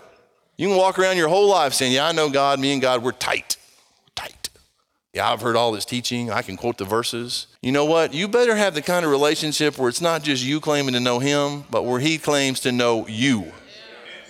You 0.58 0.68
can 0.68 0.78
walk 0.78 0.98
around 1.00 1.18
your 1.18 1.30
whole 1.30 1.48
life 1.48 1.74
saying, 1.74 1.94
Yeah, 1.94 2.08
I 2.08 2.12
know 2.12 2.30
God, 2.30 2.60
me 2.60 2.74
and 2.74 2.82
God, 2.82 3.04
we're 3.04 3.12
tight. 3.12 3.56
Yeah, 5.14 5.32
I've 5.32 5.42
heard 5.42 5.56
all 5.56 5.72
this 5.72 5.86
teaching. 5.86 6.30
I 6.30 6.44
can 6.44 6.56
quote 6.56 6.78
the 6.78 6.86
verses. 6.86 7.48
You 7.62 7.72
know 7.72 7.86
what? 7.86 8.14
You 8.14 8.28
better 8.28 8.56
have 8.56 8.76
the 8.76 8.82
kind 8.82 9.04
of 9.04 9.12
relationship 9.12 9.78
where 9.78 9.90
it's 9.90 10.02
not 10.02 10.22
just 10.22 10.44
you 10.44 10.60
claiming 10.60 10.94
to 10.94 11.00
know 11.00 11.18
him, 11.18 11.64
but 11.72 11.84
where 11.84 12.00
he 12.00 12.18
claims 12.20 12.60
to 12.62 12.72
know 12.72 13.08
you 13.08 13.52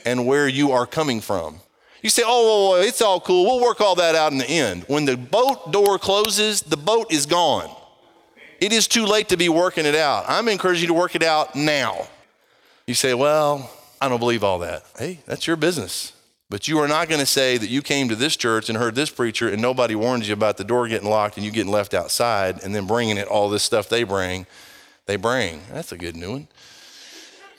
and 0.06 0.26
where 0.26 0.48
you 0.48 0.72
are 0.72 0.86
coming 0.86 1.20
from. 1.20 1.60
You 2.02 2.10
say, 2.10 2.24
oh, 2.26 2.76
it's 2.82 3.02
all 3.02 3.20
cool. 3.20 3.46
We'll 3.46 3.62
work 3.62 3.82
all 3.82 3.96
that 3.96 4.16
out 4.16 4.32
in 4.32 4.38
the 4.38 4.50
end. 4.50 4.86
When 4.88 5.04
the 5.04 5.18
boat 5.18 5.74
door 5.74 6.00
closes, 6.00 6.62
the 6.62 6.78
boat 6.78 7.12
is 7.12 7.26
gone. 7.26 7.70
It 8.62 8.72
is 8.72 8.88
too 8.88 9.06
late 9.06 9.30
to 9.30 9.38
be 9.38 9.50
working 9.50 9.86
it 9.86 9.96
out. 9.96 10.24
I'm 10.28 10.48
encouraging 10.48 10.84
you 10.84 10.88
to 10.88 10.94
work 10.94 11.16
it 11.16 11.24
out 11.24 11.56
now. 11.56 12.08
You 12.88 12.94
say, 12.94 13.14
well, 13.14 13.70
I 14.00 14.08
don't 14.08 14.20
believe 14.20 14.46
all 14.46 14.60
that. 14.60 14.86
Hey, 14.98 15.20
that's 15.26 15.46
your 15.46 15.58
business. 15.58 16.14
But 16.50 16.68
you 16.68 16.80
are 16.80 16.88
not 16.88 17.10
going 17.10 17.20
to 17.20 17.28
say 17.28 17.58
that 17.58 17.70
you 17.70 17.84
came 17.84 18.10
to 18.10 18.16
this 18.16 18.36
church 18.36 18.70
and 18.70 18.78
heard 18.78 18.96
this 18.96 19.12
preacher 19.12 19.48
and 19.48 19.62
nobody 19.62 19.94
warned 19.94 20.26
you 20.26 20.34
about 20.34 20.58
the 20.58 20.64
door 20.64 20.88
getting 20.88 21.10
locked 21.10 21.38
and 21.38 21.46
you 21.46 21.52
getting 21.52 21.72
left 21.72 21.94
outside 21.94 22.64
and 22.64 22.74
then 22.74 22.88
bringing 22.88 23.18
it 23.18 23.28
all 23.28 23.50
this 23.50 23.62
stuff 23.62 23.88
they 23.88 24.04
bring. 24.04 24.48
They 25.06 25.16
bring. 25.16 25.62
That's 25.72 25.92
a 25.92 25.98
good 25.98 26.16
new 26.16 26.32
one. 26.32 26.48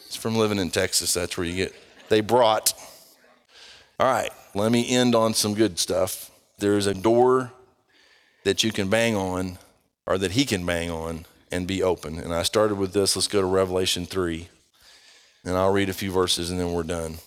It's 0.07 0.17
from 0.17 0.35
living 0.35 0.59
in 0.59 0.71
Texas. 0.71 1.15
That's 1.15 1.39
where 1.39 1.47
you 1.47 1.55
get. 1.55 1.75
They 2.09 2.21
brought. 2.21 2.75
All 4.01 4.09
right, 4.09 4.31
let 4.55 4.73
me 4.73 4.89
end 4.89 5.15
on 5.15 5.35
some 5.35 5.55
good 5.55 5.79
stuff. 5.79 6.33
There's 6.59 6.87
a 6.87 6.95
door 6.95 7.53
that 8.43 8.65
you 8.65 8.73
can 8.73 8.89
bang 8.89 9.15
on 9.15 9.59
or 10.05 10.19
that 10.19 10.33
he 10.33 10.45
can 10.45 10.67
bang 10.67 10.91
on 10.91 11.27
and 11.53 11.67
be 11.67 11.81
open. 11.83 12.19
And 12.19 12.35
I 12.35 12.43
started 12.43 12.77
with 12.77 12.93
this. 12.93 13.15
Let's 13.15 13.29
go 13.29 13.41
to 13.41 13.47
Revelation 13.47 14.07
3. 14.07 14.49
And 15.45 15.57
I'll 15.57 15.73
read 15.73 15.89
a 15.89 15.95
few 15.95 16.11
verses 16.11 16.51
and 16.51 16.59
then 16.59 16.73
we're 16.73 16.83
done. 16.83 17.19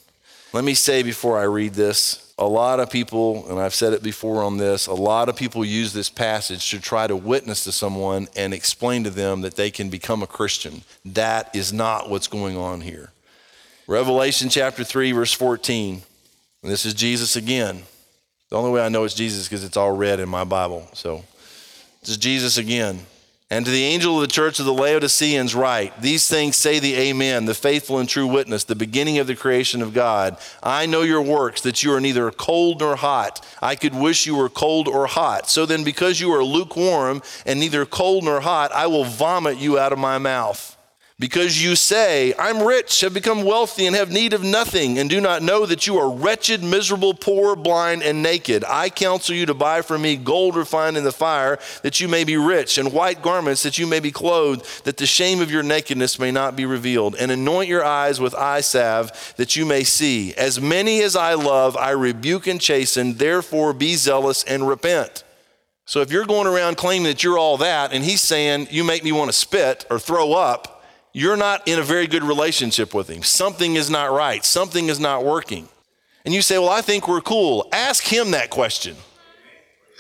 Let 0.53 0.63
me 0.63 0.75
say 0.75 1.01
before 1.01 1.39
I 1.39 1.43
read 1.43 1.73
this 1.73 2.31
a 2.37 2.47
lot 2.47 2.79
of 2.79 2.89
people, 2.89 3.49
and 3.49 3.59
I've 3.59 3.73
said 3.73 3.93
it 3.93 4.03
before 4.03 4.43
on 4.43 4.57
this, 4.57 4.87
a 4.87 4.93
lot 4.93 5.29
of 5.29 5.35
people 5.35 5.65
use 5.65 5.93
this 5.93 6.09
passage 6.09 6.69
to 6.71 6.79
try 6.79 7.07
to 7.07 7.15
witness 7.15 7.63
to 7.63 7.71
someone 7.71 8.27
and 8.35 8.53
explain 8.53 9.03
to 9.03 9.09
them 9.09 9.41
that 9.41 9.55
they 9.55 9.71
can 9.71 9.89
become 9.89 10.21
a 10.21 10.27
Christian. 10.27 10.83
That 11.05 11.55
is 11.55 11.73
not 11.73 12.09
what's 12.09 12.27
going 12.27 12.57
on 12.57 12.81
here. 12.81 13.11
Revelation 13.87 14.49
chapter 14.49 14.83
3, 14.83 15.11
verse 15.11 15.33
14. 15.33 16.01
And 16.63 16.71
this 16.71 16.85
is 16.85 16.93
Jesus 16.93 17.35
again. 17.35 17.83
The 18.49 18.55
only 18.55 18.71
way 18.71 18.85
I 18.85 18.89
know 18.89 19.03
it's 19.03 19.15
Jesus 19.15 19.47
because 19.47 19.63
it's 19.63 19.77
all 19.77 19.95
red 19.95 20.19
in 20.19 20.29
my 20.29 20.43
Bible. 20.43 20.87
So 20.93 21.23
this 22.01 22.11
is 22.11 22.17
Jesus 22.17 22.57
again. 22.57 22.99
And 23.53 23.67
to 23.67 23.71
the 23.71 23.83
angel 23.83 24.15
of 24.15 24.21
the 24.21 24.33
church 24.33 24.57
of 24.59 24.65
the 24.65 24.73
Laodiceans, 24.73 25.53
write 25.53 26.01
These 26.01 26.27
things 26.27 26.55
say 26.55 26.79
the 26.79 26.95
Amen, 26.95 27.45
the 27.45 27.53
faithful 27.53 27.99
and 27.99 28.09
true 28.09 28.25
witness, 28.25 28.63
the 28.63 28.73
beginning 28.73 29.19
of 29.19 29.27
the 29.27 29.35
creation 29.35 29.83
of 29.83 29.93
God. 29.93 30.37
I 30.63 30.87
know 30.87 31.03
your 31.03 31.21
works, 31.21 31.61
that 31.61 31.83
you 31.83 31.93
are 31.93 32.01
neither 32.01 32.31
cold 32.31 32.79
nor 32.79 32.95
hot. 32.95 33.45
I 33.61 33.75
could 33.75 33.93
wish 33.93 34.25
you 34.25 34.35
were 34.35 34.49
cold 34.49 34.87
or 34.87 35.05
hot. 35.05 35.51
So 35.51 35.67
then, 35.67 35.83
because 35.83 36.19
you 36.19 36.31
are 36.33 36.43
lukewarm 36.43 37.21
and 37.45 37.59
neither 37.59 37.85
cold 37.85 38.23
nor 38.23 38.41
hot, 38.41 38.71
I 38.71 38.87
will 38.87 39.05
vomit 39.05 39.59
you 39.59 39.77
out 39.77 39.93
of 39.93 39.99
my 39.99 40.17
mouth. 40.17 40.72
Because 41.19 41.63
you 41.63 41.75
say, 41.75 42.33
I'm 42.39 42.63
rich, 42.63 43.01
have 43.01 43.13
become 43.13 43.43
wealthy, 43.43 43.85
and 43.85 43.95
have 43.95 44.11
need 44.11 44.33
of 44.33 44.43
nothing, 44.43 44.97
and 44.97 45.07
do 45.07 45.21
not 45.21 45.43
know 45.43 45.65
that 45.67 45.85
you 45.85 45.97
are 45.97 46.09
wretched, 46.09 46.63
miserable, 46.63 47.13
poor, 47.13 47.55
blind, 47.55 48.01
and 48.01 48.23
naked. 48.23 48.63
I 48.67 48.89
counsel 48.89 49.35
you 49.35 49.45
to 49.45 49.53
buy 49.53 49.83
from 49.83 50.01
me 50.01 50.15
gold 50.15 50.55
refined 50.55 50.97
in 50.97 51.03
the 51.03 51.11
fire, 51.11 51.59
that 51.83 52.01
you 52.01 52.07
may 52.07 52.23
be 52.23 52.35
rich, 52.35 52.79
and 52.79 52.91
white 52.91 53.21
garments, 53.21 53.61
that 53.61 53.77
you 53.77 53.85
may 53.85 53.99
be 53.99 54.11
clothed, 54.11 54.85
that 54.85 54.97
the 54.97 55.05
shame 55.05 55.39
of 55.39 55.51
your 55.51 55.61
nakedness 55.61 56.17
may 56.17 56.31
not 56.31 56.55
be 56.55 56.65
revealed. 56.65 57.15
And 57.15 57.31
anoint 57.31 57.69
your 57.69 57.85
eyes 57.85 58.19
with 58.19 58.33
eye 58.33 58.61
salve, 58.61 59.35
that 59.37 59.55
you 59.55 59.67
may 59.67 59.83
see. 59.83 60.33
As 60.33 60.59
many 60.59 61.03
as 61.03 61.15
I 61.15 61.35
love, 61.35 61.77
I 61.77 61.91
rebuke 61.91 62.47
and 62.47 62.59
chasten, 62.59 63.13
therefore 63.13 63.73
be 63.73 63.93
zealous 63.95 64.43
and 64.45 64.67
repent. 64.67 65.23
So 65.85 66.01
if 66.01 66.11
you're 66.11 66.25
going 66.25 66.47
around 66.47 66.77
claiming 66.77 67.03
that 67.03 67.23
you're 67.23 67.37
all 67.37 67.57
that, 67.57 67.93
and 67.93 68.03
he's 68.03 68.21
saying, 68.21 68.69
You 68.71 68.83
make 68.83 69.03
me 69.03 69.11
want 69.11 69.29
to 69.29 69.37
spit 69.37 69.85
or 69.91 69.99
throw 69.99 70.33
up, 70.33 70.72
you're 71.13 71.37
not 71.37 71.67
in 71.67 71.79
a 71.79 71.83
very 71.83 72.07
good 72.07 72.23
relationship 72.23 72.93
with 72.93 73.07
him. 73.07 73.23
Something 73.23 73.75
is 73.75 73.89
not 73.89 74.11
right. 74.11 74.43
Something 74.43 74.89
is 74.89 74.99
not 74.99 75.23
working. 75.23 75.69
And 76.25 76.33
you 76.33 76.41
say, 76.41 76.57
Well, 76.57 76.69
I 76.69 76.81
think 76.81 77.07
we're 77.07 77.21
cool. 77.21 77.67
Ask 77.71 78.03
him 78.03 78.31
that 78.31 78.49
question. 78.49 78.95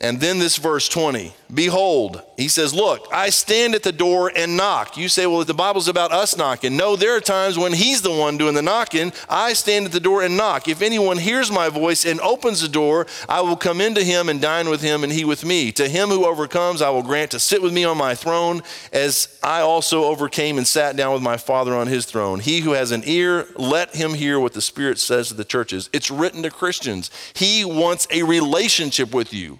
And 0.03 0.19
then 0.19 0.37
this 0.37 0.57
verse 0.57 0.89
20 0.89 1.33
Behold, 1.53 2.21
he 2.35 2.49
says, 2.49 2.73
Look, 2.73 3.07
I 3.13 3.29
stand 3.29 3.73
at 3.73 3.83
the 3.83 3.93
door 3.93 4.29
and 4.35 4.57
knock. 4.57 4.97
You 4.97 5.07
say, 5.07 5.25
Well, 5.25 5.45
the 5.45 5.53
Bible's 5.53 5.87
about 5.87 6.11
us 6.11 6.35
knocking. 6.35 6.75
No, 6.75 6.97
there 6.97 7.15
are 7.15 7.21
times 7.21 7.57
when 7.57 7.71
he's 7.71 8.01
the 8.01 8.11
one 8.11 8.37
doing 8.37 8.53
the 8.53 8.61
knocking. 8.61 9.13
I 9.29 9.53
stand 9.53 9.85
at 9.85 9.93
the 9.93 10.01
door 10.01 10.21
and 10.21 10.35
knock. 10.35 10.67
If 10.67 10.81
anyone 10.81 11.17
hears 11.17 11.49
my 11.49 11.69
voice 11.69 12.05
and 12.05 12.19
opens 12.19 12.59
the 12.59 12.67
door, 12.67 13.07
I 13.29 13.39
will 13.39 13.55
come 13.55 13.79
into 13.79 14.03
him 14.03 14.27
and 14.27 14.41
dine 14.41 14.69
with 14.69 14.81
him 14.81 15.05
and 15.05 15.13
he 15.13 15.23
with 15.23 15.45
me. 15.45 15.71
To 15.71 15.87
him 15.87 16.09
who 16.09 16.25
overcomes, 16.25 16.81
I 16.81 16.89
will 16.89 17.03
grant 17.03 17.31
to 17.31 17.39
sit 17.39 17.61
with 17.61 17.71
me 17.71 17.85
on 17.85 17.97
my 17.97 18.13
throne, 18.13 18.61
as 18.91 19.39
I 19.41 19.61
also 19.61 20.03
overcame 20.03 20.57
and 20.57 20.67
sat 20.67 20.97
down 20.97 21.13
with 21.13 21.23
my 21.23 21.37
Father 21.37 21.73
on 21.73 21.87
his 21.87 22.05
throne. 22.05 22.41
He 22.41 22.59
who 22.59 22.71
has 22.71 22.91
an 22.91 23.03
ear, 23.05 23.47
let 23.55 23.95
him 23.95 24.15
hear 24.15 24.37
what 24.37 24.51
the 24.51 24.61
Spirit 24.61 24.99
says 24.99 25.29
to 25.29 25.33
the 25.33 25.45
churches. 25.45 25.89
It's 25.93 26.11
written 26.11 26.43
to 26.43 26.49
Christians. 26.49 27.09
He 27.33 27.63
wants 27.63 28.05
a 28.11 28.23
relationship 28.23 29.13
with 29.13 29.33
you. 29.33 29.59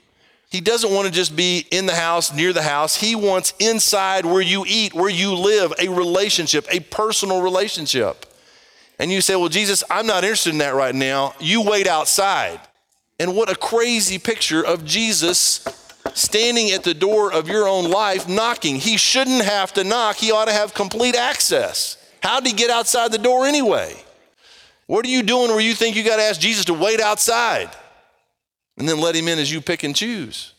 He 0.54 0.62
doesn't 0.62 0.94
want 0.94 1.08
to 1.08 1.12
just 1.12 1.36
be 1.36 1.66
in 1.72 1.88
the 1.88 1.96
house, 1.96 2.32
near 2.32 2.54
the 2.54 2.62
house. 2.62 2.96
He 2.96 3.16
wants 3.16 3.56
inside 3.58 4.24
where 4.24 4.40
you 4.40 4.64
eat, 4.68 4.94
where 4.94 5.10
you 5.10 5.34
live, 5.34 5.74
a 5.80 5.88
relationship, 5.88 6.68
a 6.70 6.80
personal 6.80 7.42
relationship. 7.42 8.28
And 9.00 9.12
you 9.12 9.20
say, 9.22 9.36
Well, 9.36 9.50
Jesus, 9.50 9.84
I'm 9.90 10.06
not 10.06 10.24
interested 10.24 10.52
in 10.52 10.60
that 10.60 10.76
right 10.76 10.94
now. 10.94 11.34
You 11.40 11.64
wait 11.64 11.88
outside. 11.88 12.60
And 13.20 13.36
what 13.36 13.52
a 13.52 13.56
crazy 13.56 14.20
picture 14.20 14.64
of 14.64 14.86
Jesus 14.86 15.66
standing 16.14 16.70
at 16.70 16.84
the 16.84 16.94
door 16.94 17.34
of 17.34 17.48
your 17.48 17.68
own 17.68 17.90
life 17.90 18.30
knocking. 18.30 18.76
He 18.76 18.96
shouldn't 18.96 19.44
have 19.44 19.74
to 19.74 19.84
knock, 19.84 20.18
he 20.18 20.32
ought 20.32 20.46
to 20.46 20.54
have 20.54 20.76
complete 20.76 21.16
access. 21.16 21.98
How'd 22.22 22.46
he 22.46 22.54
get 22.54 22.70
outside 22.70 23.12
the 23.12 23.18
door 23.18 23.48
anyway? 23.48 23.96
What 24.86 25.04
are 25.04 25.10
you 25.10 25.24
doing 25.24 25.50
where 25.50 25.62
you 25.62 25.74
think 25.74 25.96
you 25.96 26.04
got 26.04 26.18
to 26.18 26.22
ask 26.22 26.40
Jesus 26.40 26.66
to 26.66 26.76
wait 26.76 27.02
outside? 27.02 27.72
And 28.78 28.88
then 28.88 29.00
let 29.00 29.16
him 29.16 29.28
in 29.28 29.40
as 29.40 29.52
you 29.52 29.62
pick 29.62 29.84
and 29.84 29.96
choose. 29.96 30.54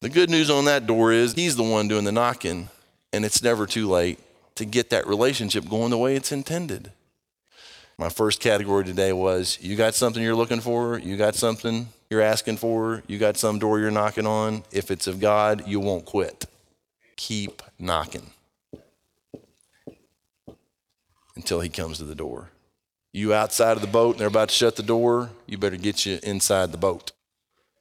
The 0.00 0.08
good 0.08 0.30
news 0.30 0.50
on 0.50 0.64
that 0.64 0.86
door 0.86 1.12
is 1.12 1.34
he's 1.34 1.56
the 1.56 1.62
one 1.62 1.88
doing 1.88 2.04
the 2.04 2.12
knocking, 2.12 2.70
and 3.12 3.24
it's 3.24 3.42
never 3.42 3.66
too 3.66 3.88
late 3.88 4.18
to 4.54 4.64
get 4.64 4.90
that 4.90 5.06
relationship 5.06 5.68
going 5.68 5.90
the 5.90 5.98
way 5.98 6.16
it's 6.16 6.32
intended. 6.32 6.92
My 7.98 8.08
first 8.08 8.40
category 8.40 8.84
today 8.84 9.12
was 9.12 9.58
you 9.60 9.76
got 9.76 9.94
something 9.94 10.22
you're 10.22 10.34
looking 10.34 10.60
for, 10.60 10.98
you 10.98 11.18
got 11.18 11.34
something 11.34 11.88
you're 12.08 12.22
asking 12.22 12.56
for, 12.56 13.02
you 13.06 13.18
got 13.18 13.36
some 13.36 13.58
door 13.58 13.78
you're 13.78 13.90
knocking 13.90 14.26
on. 14.26 14.64
If 14.72 14.90
it's 14.90 15.06
of 15.06 15.20
God, 15.20 15.68
you 15.68 15.80
won't 15.80 16.06
quit. 16.06 16.46
Keep 17.16 17.60
knocking 17.78 18.30
until 21.36 21.60
he 21.60 21.68
comes 21.68 21.98
to 21.98 22.04
the 22.04 22.14
door. 22.14 22.50
You 23.12 23.34
outside 23.34 23.72
of 23.72 23.80
the 23.80 23.88
boat 23.88 24.12
and 24.12 24.20
they're 24.20 24.28
about 24.28 24.50
to 24.50 24.54
shut 24.54 24.76
the 24.76 24.82
door, 24.82 25.30
you 25.46 25.58
better 25.58 25.76
get 25.76 26.06
you 26.06 26.18
inside 26.22 26.72
the 26.72 26.78
boat. 26.78 27.12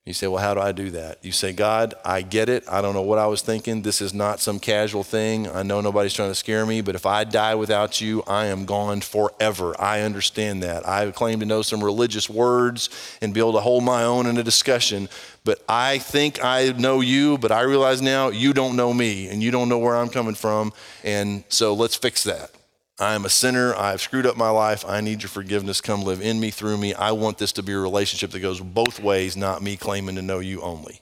You 0.10 0.14
say, 0.14 0.26
Well, 0.26 0.42
how 0.42 0.56
do 0.56 0.60
I 0.60 0.72
do 0.72 0.90
that? 0.90 1.24
You 1.24 1.32
say, 1.32 1.54
God, 1.54 1.94
I 2.04 2.24
get 2.24 2.50
it. 2.50 2.64
I 2.68 2.82
don't 2.82 2.96
know 2.96 3.04
what 3.04 3.20
I 3.20 3.28
was 3.28 3.44
thinking. 3.44 3.84
This 3.84 4.02
is 4.02 4.12
not 4.12 4.40
some 4.40 4.60
casual 4.60 5.04
thing. 5.04 5.48
I 5.48 5.62
know 5.62 5.82
nobody's 5.82 6.16
trying 6.16 6.32
to 6.32 6.36
scare 6.36 6.66
me, 6.66 6.82
but 6.82 6.96
if 6.96 7.06
I 7.06 7.26
die 7.26 7.54
without 7.54 8.02
you, 8.02 8.24
I 8.26 8.46
am 8.46 8.66
gone 8.66 9.02
forever. 9.02 9.80
I 9.80 10.02
understand 10.02 10.64
that. 10.64 10.88
I 10.88 11.12
claim 11.12 11.42
to 11.42 11.46
know 11.46 11.62
some 11.62 11.84
religious 11.84 12.28
words 12.28 12.90
and 13.22 13.36
be 13.36 13.40
able 13.40 13.54
to 13.54 13.60
hold 13.60 13.84
my 13.84 14.04
own 14.04 14.26
in 14.26 14.40
a 14.40 14.44
discussion, 14.44 15.10
but 15.44 15.64
I 15.70 16.00
think 16.00 16.44
I 16.44 16.72
know 16.72 17.02
you, 17.02 17.38
but 17.38 17.52
I 17.52 17.62
realize 17.62 18.02
now 18.02 18.30
you 18.30 18.52
don't 18.52 18.76
know 18.76 18.92
me 18.92 19.28
and 19.28 19.44
you 19.44 19.52
don't 19.52 19.70
know 19.70 19.78
where 19.78 19.96
I'm 19.96 20.10
coming 20.10 20.34
from. 20.34 20.74
And 21.04 21.44
so 21.50 21.76
let's 21.76 21.96
fix 21.96 22.24
that. 22.24 22.50
I 23.00 23.14
am 23.14 23.24
a 23.24 23.30
sinner. 23.30 23.74
I've 23.76 24.02
screwed 24.02 24.26
up 24.26 24.36
my 24.36 24.50
life. 24.50 24.84
I 24.86 25.00
need 25.00 25.22
your 25.24 25.30
forgiveness. 25.30 25.80
Come 25.80 26.04
live 26.04 26.22
in 26.22 26.40
me, 26.40 26.52
through 26.52 26.78
me. 26.78 26.94
I 26.94 27.14
want 27.14 27.38
this 27.38 27.54
to 27.54 27.64
be 27.64 27.72
a 27.72 27.80
relationship 27.80 28.32
that 28.32 28.42
goes 28.42 28.60
both 28.60 29.00
ways, 29.00 29.38
not 29.38 29.62
me 29.62 29.78
claiming 29.78 30.16
to 30.16 30.22
know 30.22 30.40
you 30.40 30.62
only. 30.62 31.02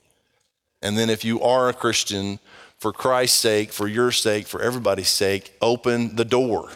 And 0.83 0.95
then 0.95 1.09
if 1.09 1.25
you 1.25 1.41
are 1.41 1.69
a 1.69 1.73
Christian, 1.73 2.39
for 2.77 2.93
Christ's 2.93 3.39
sake, 3.39 3.71
for 3.71 3.87
your 3.87 4.11
sake, 4.11 4.45
for 4.45 4.61
everybody's 4.61 5.09
sake, 5.09 5.53
open 5.59 6.15
the 6.15 6.25
door 6.25 6.69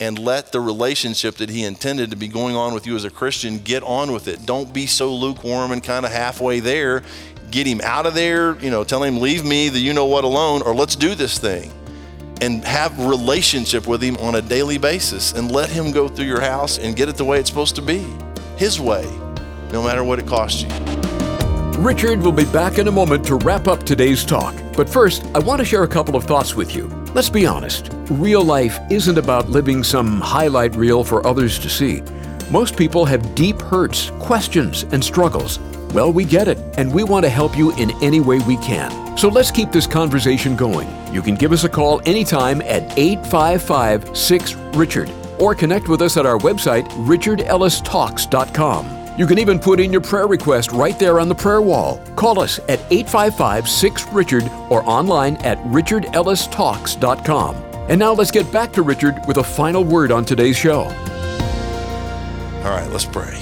and 0.00 0.18
let 0.18 0.50
the 0.50 0.60
relationship 0.60 1.36
that 1.36 1.48
he 1.48 1.62
intended 1.62 2.10
to 2.10 2.16
be 2.16 2.26
going 2.26 2.56
on 2.56 2.74
with 2.74 2.88
you 2.88 2.96
as 2.96 3.04
a 3.04 3.10
Christian 3.10 3.58
get 3.58 3.84
on 3.84 4.10
with 4.10 4.26
it. 4.26 4.44
Don't 4.44 4.74
be 4.74 4.86
so 4.86 5.14
lukewarm 5.14 5.70
and 5.70 5.84
kind 5.84 6.04
of 6.04 6.10
halfway 6.10 6.58
there. 6.58 7.04
Get 7.52 7.68
him 7.68 7.80
out 7.84 8.06
of 8.06 8.14
there, 8.14 8.58
you 8.58 8.70
know, 8.70 8.82
tell 8.82 9.04
him, 9.04 9.20
leave 9.20 9.44
me, 9.44 9.68
the 9.68 9.78
you 9.78 9.92
know 9.92 10.06
what 10.06 10.24
alone, 10.24 10.62
or 10.62 10.74
let's 10.74 10.96
do 10.96 11.14
this 11.14 11.38
thing 11.38 11.70
and 12.42 12.64
have 12.64 12.98
relationship 12.98 13.86
with 13.86 14.02
him 14.02 14.16
on 14.16 14.34
a 14.34 14.42
daily 14.42 14.76
basis 14.76 15.32
and 15.32 15.52
let 15.52 15.70
him 15.70 15.92
go 15.92 16.08
through 16.08 16.24
your 16.24 16.40
house 16.40 16.76
and 16.78 16.96
get 16.96 17.08
it 17.08 17.16
the 17.16 17.24
way 17.24 17.38
it's 17.38 17.48
supposed 17.48 17.76
to 17.76 17.82
be 17.82 18.04
his 18.56 18.80
way 18.80 19.04
no 19.72 19.80
matter 19.82 20.02
what 20.02 20.18
it 20.18 20.26
costs 20.26 20.62
you. 20.62 20.68
Richard 21.80 22.20
will 22.20 22.32
be 22.32 22.44
back 22.46 22.78
in 22.78 22.88
a 22.88 22.92
moment 22.92 23.24
to 23.26 23.36
wrap 23.36 23.68
up 23.68 23.84
today's 23.84 24.24
talk. 24.24 24.54
But 24.76 24.88
first 24.88 25.24
i 25.34 25.38
want 25.38 25.60
to 25.60 25.64
share 25.64 25.84
a 25.84 25.88
couple 25.88 26.16
of 26.16 26.24
thoughts 26.24 26.54
with 26.54 26.74
you. 26.74 26.88
Let's 27.14 27.30
be 27.30 27.46
honest. 27.46 27.90
Real 28.10 28.42
life 28.42 28.78
isn't 28.90 29.18
about 29.18 29.48
living 29.48 29.84
some 29.84 30.20
highlight 30.20 30.74
reel 30.74 31.04
for 31.04 31.24
others 31.24 31.60
to 31.60 31.70
see. 31.70 32.02
Most 32.50 32.76
people 32.76 33.04
have 33.04 33.34
deep 33.36 33.60
hurts 33.60 34.10
questions 34.18 34.82
and 34.90 35.02
struggles 35.02 35.58
well, 35.92 36.12
we 36.12 36.24
get 36.24 36.48
it, 36.48 36.58
and 36.78 36.92
we 36.92 37.04
want 37.04 37.24
to 37.24 37.30
help 37.30 37.56
you 37.56 37.74
in 37.76 37.90
any 38.02 38.20
way 38.20 38.38
we 38.40 38.56
can. 38.58 39.16
So 39.16 39.28
let's 39.28 39.50
keep 39.50 39.70
this 39.70 39.86
conversation 39.86 40.56
going. 40.56 40.88
You 41.12 41.22
can 41.22 41.34
give 41.34 41.52
us 41.52 41.64
a 41.64 41.68
call 41.68 42.00
anytime 42.06 42.62
at 42.62 42.98
855 42.98 44.16
6 44.16 44.54
Richard 44.74 45.10
or 45.38 45.54
connect 45.54 45.88
with 45.88 46.02
us 46.02 46.16
at 46.16 46.26
our 46.26 46.38
website, 46.38 46.88
richardellistalks.com. 47.06 49.18
You 49.18 49.26
can 49.26 49.38
even 49.38 49.58
put 49.58 49.78
in 49.78 49.92
your 49.92 50.00
prayer 50.00 50.26
request 50.26 50.72
right 50.72 50.98
there 50.98 51.20
on 51.20 51.28
the 51.28 51.34
prayer 51.34 51.60
wall. 51.60 52.02
Call 52.16 52.40
us 52.40 52.58
at 52.60 52.80
855 52.90 53.68
6 53.68 54.06
Richard 54.08 54.44
or 54.70 54.82
online 54.88 55.36
at 55.38 55.58
richardellistalks.com. 55.64 57.56
And 57.88 57.98
now 57.98 58.12
let's 58.12 58.30
get 58.30 58.50
back 58.50 58.72
to 58.74 58.82
Richard 58.82 59.20
with 59.26 59.38
a 59.38 59.44
final 59.44 59.84
word 59.84 60.12
on 60.12 60.24
today's 60.24 60.56
show. 60.56 60.82
All 62.62 62.70
right, 62.70 62.88
let's 62.90 63.04
pray. 63.04 63.38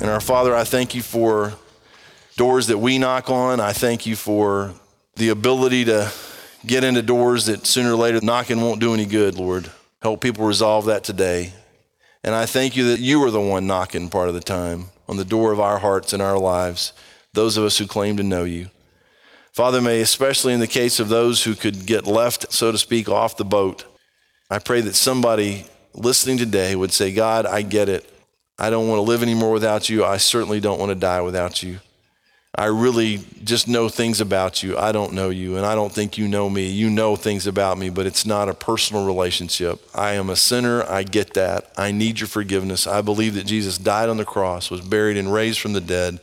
And 0.00 0.10
our 0.10 0.20
Father, 0.20 0.54
I 0.54 0.64
thank 0.64 0.94
you 0.94 1.02
for 1.02 1.54
doors 2.40 2.68
that 2.68 2.78
we 2.78 2.96
knock 2.96 3.28
on. 3.28 3.60
I 3.60 3.74
thank 3.74 4.06
you 4.06 4.16
for 4.16 4.72
the 5.16 5.28
ability 5.28 5.84
to 5.84 6.10
get 6.64 6.84
into 6.84 7.02
doors 7.02 7.44
that 7.44 7.66
sooner 7.66 7.92
or 7.92 7.96
later 7.96 8.18
knocking 8.22 8.62
won't 8.62 8.80
do 8.80 8.94
any 8.94 9.04
good, 9.04 9.34
Lord. 9.34 9.70
Help 10.00 10.22
people 10.22 10.46
resolve 10.46 10.86
that 10.86 11.04
today. 11.04 11.52
And 12.24 12.34
I 12.34 12.46
thank 12.46 12.76
you 12.76 12.92
that 12.92 13.00
you 13.00 13.22
are 13.24 13.30
the 13.30 13.42
one 13.42 13.66
knocking 13.66 14.08
part 14.08 14.28
of 14.28 14.34
the 14.34 14.40
time 14.40 14.86
on 15.06 15.18
the 15.18 15.24
door 15.26 15.52
of 15.52 15.60
our 15.60 15.80
hearts 15.80 16.14
and 16.14 16.22
our 16.22 16.38
lives, 16.38 16.94
those 17.34 17.58
of 17.58 17.64
us 17.64 17.76
who 17.76 17.86
claim 17.86 18.16
to 18.16 18.22
know 18.22 18.44
you. 18.44 18.70
Father, 19.52 19.82
may, 19.82 20.00
especially 20.00 20.54
in 20.54 20.60
the 20.60 20.66
case 20.66 20.98
of 20.98 21.10
those 21.10 21.44
who 21.44 21.54
could 21.54 21.84
get 21.84 22.06
left, 22.06 22.50
so 22.50 22.72
to 22.72 22.78
speak, 22.78 23.06
off 23.06 23.36
the 23.36 23.44
boat, 23.44 23.84
I 24.48 24.60
pray 24.60 24.80
that 24.80 24.94
somebody 24.94 25.66
listening 25.92 26.38
today 26.38 26.74
would 26.74 26.92
say, 26.92 27.12
God, 27.12 27.44
I 27.44 27.60
get 27.60 27.90
it. 27.90 28.10
I 28.58 28.70
don't 28.70 28.88
want 28.88 28.96
to 28.96 29.02
live 29.02 29.22
anymore 29.22 29.52
without 29.52 29.90
you. 29.90 30.06
I 30.06 30.16
certainly 30.16 30.58
don't 30.58 30.80
want 30.80 30.88
to 30.88 30.94
die 30.94 31.20
without 31.20 31.62
you. 31.62 31.80
I 32.54 32.66
really 32.66 33.20
just 33.44 33.68
know 33.68 33.88
things 33.88 34.20
about 34.20 34.62
you. 34.62 34.76
I 34.76 34.90
don't 34.90 35.12
know 35.12 35.30
you, 35.30 35.56
and 35.56 35.64
I 35.64 35.74
don't 35.74 35.92
think 35.92 36.18
you 36.18 36.26
know 36.26 36.50
me. 36.50 36.68
You 36.68 36.90
know 36.90 37.14
things 37.14 37.46
about 37.46 37.78
me, 37.78 37.90
but 37.90 38.06
it's 38.06 38.26
not 38.26 38.48
a 38.48 38.54
personal 38.54 39.06
relationship. 39.06 39.80
I 39.94 40.12
am 40.12 40.28
a 40.28 40.36
sinner. 40.36 40.82
I 40.82 41.04
get 41.04 41.34
that. 41.34 41.70
I 41.76 41.92
need 41.92 42.18
your 42.18 42.26
forgiveness. 42.26 42.86
I 42.86 43.02
believe 43.02 43.34
that 43.34 43.46
Jesus 43.46 43.78
died 43.78 44.08
on 44.08 44.16
the 44.16 44.24
cross, 44.24 44.70
was 44.70 44.80
buried, 44.80 45.16
and 45.16 45.32
raised 45.32 45.60
from 45.60 45.74
the 45.74 45.80
dead, 45.80 46.20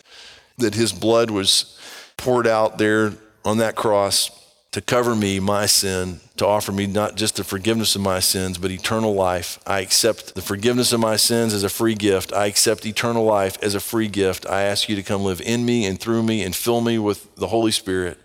that 0.57 0.75
his 0.75 0.91
blood 0.91 1.31
was 1.31 1.79
poured 2.17 2.45
out 2.45 2.77
there 2.77 3.13
on 3.45 3.59
that 3.59 3.75
cross 3.75 4.46
to 4.71 4.82
cover 4.82 5.15
me, 5.15 5.39
my 5.39 5.65
sin, 5.65 6.19
to 6.36 6.45
offer 6.45 6.71
me 6.71 6.86
not 6.88 7.15
just 7.15 7.38
the 7.38 7.43
forgiveness 7.43 7.95
of 7.95 8.01
my 8.01 8.19
sins, 8.19 8.58
but 8.58 8.69
eternal 8.69 9.13
life. 9.13 9.60
I 9.65 9.80
accept 9.80 10.36
the 10.36 10.41
forgiveness 10.41 10.91
of 10.93 10.99
my 10.99 11.15
sins 11.15 11.53
as 11.53 11.63
a 11.63 11.69
free 11.69 11.95
gift. 11.95 12.34
I 12.34 12.45
accept 12.45 12.86
eternal 12.86 13.23
life 13.23 13.58
as 13.63 13.75
a 13.75 13.80
free 13.80 14.08
gift. 14.08 14.45
I 14.45 14.63
ask 14.63 14.89
you 14.89 14.95
to 14.95 15.03
come 15.03 15.23
live 15.23 15.41
in 15.41 15.65
me 15.65 15.86
and 15.86 15.99
through 15.99 16.23
me 16.23 16.43
and 16.43 16.56
fill 16.56 16.82
me 16.82 16.99
with 16.99 17.34
the 17.36 17.47
Holy 17.47 17.71
Spirit 17.71 18.19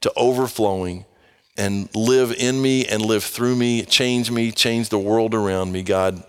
to 0.00 0.12
overflowing 0.16 1.04
and 1.56 1.94
live 1.94 2.32
in 2.32 2.62
me 2.62 2.86
and 2.86 3.02
live 3.02 3.24
through 3.24 3.56
me, 3.56 3.82
change 3.82 4.30
me, 4.30 4.50
change 4.52 4.88
the 4.88 4.98
world 4.98 5.34
around 5.34 5.72
me. 5.72 5.82
God, 5.82 6.22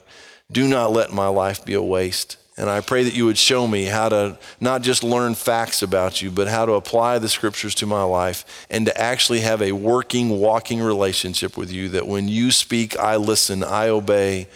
do 0.51 0.67
not 0.67 0.91
let 0.91 1.13
my 1.13 1.27
life 1.27 1.63
be 1.63 1.73
a 1.73 1.81
waste. 1.81 2.35
And 2.61 2.69
I 2.69 2.79
pray 2.79 3.01
that 3.05 3.15
you 3.15 3.25
would 3.25 3.39
show 3.39 3.65
me 3.65 3.85
how 3.85 4.09
to 4.09 4.37
not 4.59 4.83
just 4.83 5.03
learn 5.03 5.33
facts 5.33 5.81
about 5.81 6.21
you, 6.21 6.29
but 6.29 6.47
how 6.47 6.67
to 6.67 6.73
apply 6.73 7.17
the 7.17 7.27
scriptures 7.27 7.73
to 7.75 7.87
my 7.87 8.03
life 8.03 8.67
and 8.69 8.85
to 8.85 8.95
actually 9.01 9.39
have 9.39 9.63
a 9.63 9.71
working, 9.71 10.29
walking 10.29 10.79
relationship 10.79 11.57
with 11.57 11.71
you. 11.71 11.89
That 11.89 12.05
when 12.05 12.27
you 12.27 12.51
speak, 12.51 12.95
I 12.99 13.15
listen, 13.15 13.63
I 13.63 13.87
obey, 13.89 14.47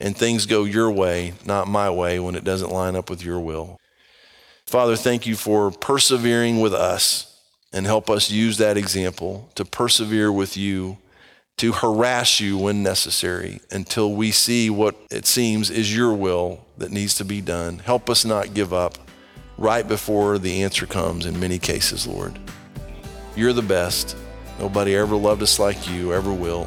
and 0.00 0.16
things 0.16 0.46
go 0.46 0.64
your 0.64 0.90
way, 0.90 1.34
not 1.44 1.68
my 1.68 1.90
way, 1.90 2.18
when 2.18 2.36
it 2.36 2.44
doesn't 2.44 2.70
line 2.70 2.96
up 2.96 3.10
with 3.10 3.22
your 3.22 3.38
will. 3.38 3.78
Father, 4.64 4.96
thank 4.96 5.26
you 5.26 5.36
for 5.36 5.70
persevering 5.70 6.58
with 6.62 6.72
us 6.72 7.38
and 7.70 7.84
help 7.84 8.08
us 8.08 8.30
use 8.30 8.56
that 8.56 8.78
example 8.78 9.50
to 9.56 9.66
persevere 9.66 10.32
with 10.32 10.56
you 10.56 10.96
to 11.62 11.70
harass 11.70 12.40
you 12.40 12.58
when 12.58 12.82
necessary 12.82 13.60
until 13.70 14.12
we 14.12 14.32
see 14.32 14.68
what 14.68 14.96
it 15.12 15.24
seems 15.24 15.70
is 15.70 15.96
your 15.96 16.12
will 16.12 16.66
that 16.76 16.90
needs 16.90 17.14
to 17.14 17.24
be 17.24 17.40
done. 17.40 17.78
Help 17.78 18.10
us 18.10 18.24
not 18.24 18.52
give 18.52 18.72
up 18.72 18.98
right 19.56 19.86
before 19.86 20.40
the 20.40 20.64
answer 20.64 20.86
comes 20.86 21.24
in 21.24 21.38
many 21.38 21.60
cases, 21.60 22.04
Lord. 22.04 22.36
You're 23.36 23.52
the 23.52 23.62
best. 23.62 24.16
Nobody 24.58 24.96
ever 24.96 25.14
loved 25.14 25.40
us 25.40 25.60
like 25.60 25.88
you, 25.88 26.12
ever 26.12 26.32
will. 26.32 26.66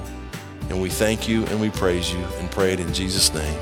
And 0.69 0.81
we 0.81 0.89
thank 0.89 1.27
you 1.27 1.43
and 1.47 1.59
we 1.59 1.71
praise 1.71 2.13
you 2.13 2.23
and 2.39 2.49
pray 2.49 2.71
it 2.71 2.79
in 2.79 2.93
Jesus' 2.93 3.33
name. 3.33 3.59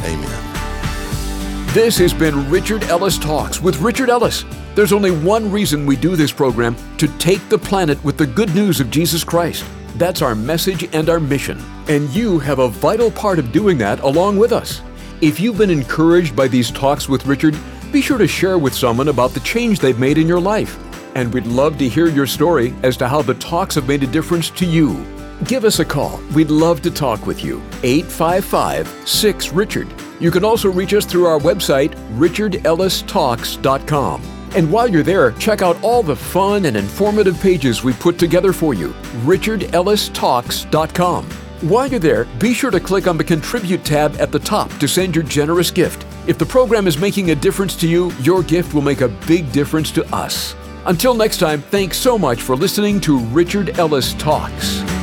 Amen. 0.00 1.74
This 1.74 1.98
has 1.98 2.14
been 2.14 2.48
Richard 2.48 2.84
Ellis 2.84 3.18
Talks 3.18 3.60
with 3.60 3.78
Richard 3.82 4.08
Ellis. 4.08 4.46
There's 4.74 4.94
only 4.94 5.10
one 5.10 5.52
reason 5.52 5.84
we 5.84 5.96
do 5.96 6.16
this 6.16 6.32
program 6.32 6.74
to 6.96 7.06
take 7.18 7.46
the 7.50 7.58
planet 7.58 8.02
with 8.02 8.16
the 8.16 8.26
good 8.26 8.54
news 8.54 8.80
of 8.80 8.90
Jesus 8.90 9.24
Christ. 9.24 9.62
That's 9.96 10.22
our 10.22 10.34
message 10.34 10.88
and 10.92 11.08
our 11.08 11.20
mission. 11.20 11.62
And 11.88 12.08
you 12.10 12.40
have 12.40 12.58
a 12.58 12.68
vital 12.68 13.10
part 13.10 13.38
of 13.38 13.52
doing 13.52 13.78
that 13.78 14.00
along 14.00 14.38
with 14.38 14.52
us. 14.52 14.82
If 15.20 15.38
you've 15.38 15.58
been 15.58 15.70
encouraged 15.70 16.34
by 16.34 16.48
these 16.48 16.70
talks 16.70 17.08
with 17.08 17.26
Richard, 17.26 17.56
be 17.92 18.00
sure 18.00 18.18
to 18.18 18.26
share 18.26 18.58
with 18.58 18.74
someone 18.74 19.08
about 19.08 19.30
the 19.30 19.40
change 19.40 19.78
they've 19.78 19.98
made 19.98 20.18
in 20.18 20.26
your 20.26 20.40
life. 20.40 20.78
And 21.14 21.32
we'd 21.32 21.46
love 21.46 21.78
to 21.78 21.88
hear 21.88 22.08
your 22.08 22.26
story 22.26 22.74
as 22.82 22.96
to 22.96 23.06
how 23.06 23.22
the 23.22 23.34
talks 23.34 23.76
have 23.76 23.86
made 23.86 24.02
a 24.02 24.08
difference 24.08 24.50
to 24.50 24.66
you. 24.66 25.06
Give 25.44 25.64
us 25.64 25.78
a 25.78 25.84
call. 25.84 26.20
We'd 26.34 26.50
love 26.50 26.82
to 26.82 26.90
talk 26.90 27.24
with 27.26 27.44
you. 27.44 27.62
855 27.84 29.08
6 29.08 29.52
Richard. 29.52 29.86
You 30.18 30.32
can 30.32 30.44
also 30.44 30.70
reach 30.70 30.94
us 30.94 31.04
through 31.04 31.26
our 31.26 31.38
website, 31.38 31.94
richardellistalks.com. 32.16 34.33
And 34.54 34.70
while 34.70 34.88
you're 34.88 35.02
there, 35.02 35.32
check 35.32 35.62
out 35.62 35.82
all 35.82 36.02
the 36.02 36.16
fun 36.16 36.66
and 36.66 36.76
informative 36.76 37.40
pages 37.40 37.82
we 37.82 37.92
put 37.92 38.18
together 38.18 38.52
for 38.52 38.74
you. 38.74 38.90
richardellistalks.com. 39.24 41.24
While 41.60 41.88
you're 41.88 41.98
there, 41.98 42.24
be 42.38 42.52
sure 42.52 42.70
to 42.70 42.78
click 42.78 43.06
on 43.06 43.16
the 43.16 43.24
Contribute 43.24 43.84
tab 43.84 44.14
at 44.20 44.30
the 44.30 44.38
top 44.38 44.70
to 44.78 44.86
send 44.86 45.16
your 45.16 45.24
generous 45.24 45.70
gift. 45.70 46.04
If 46.26 46.38
the 46.38 46.46
program 46.46 46.86
is 46.86 46.98
making 46.98 47.30
a 47.30 47.34
difference 47.34 47.74
to 47.76 47.88
you, 47.88 48.12
your 48.20 48.42
gift 48.42 48.74
will 48.74 48.82
make 48.82 49.00
a 49.00 49.08
big 49.26 49.50
difference 49.50 49.90
to 49.92 50.04
us. 50.14 50.54
Until 50.86 51.14
next 51.14 51.38
time, 51.38 51.62
thanks 51.62 51.96
so 51.96 52.18
much 52.18 52.42
for 52.42 52.54
listening 52.54 53.00
to 53.00 53.18
Richard 53.18 53.78
Ellis 53.78 54.12
Talks. 54.14 54.93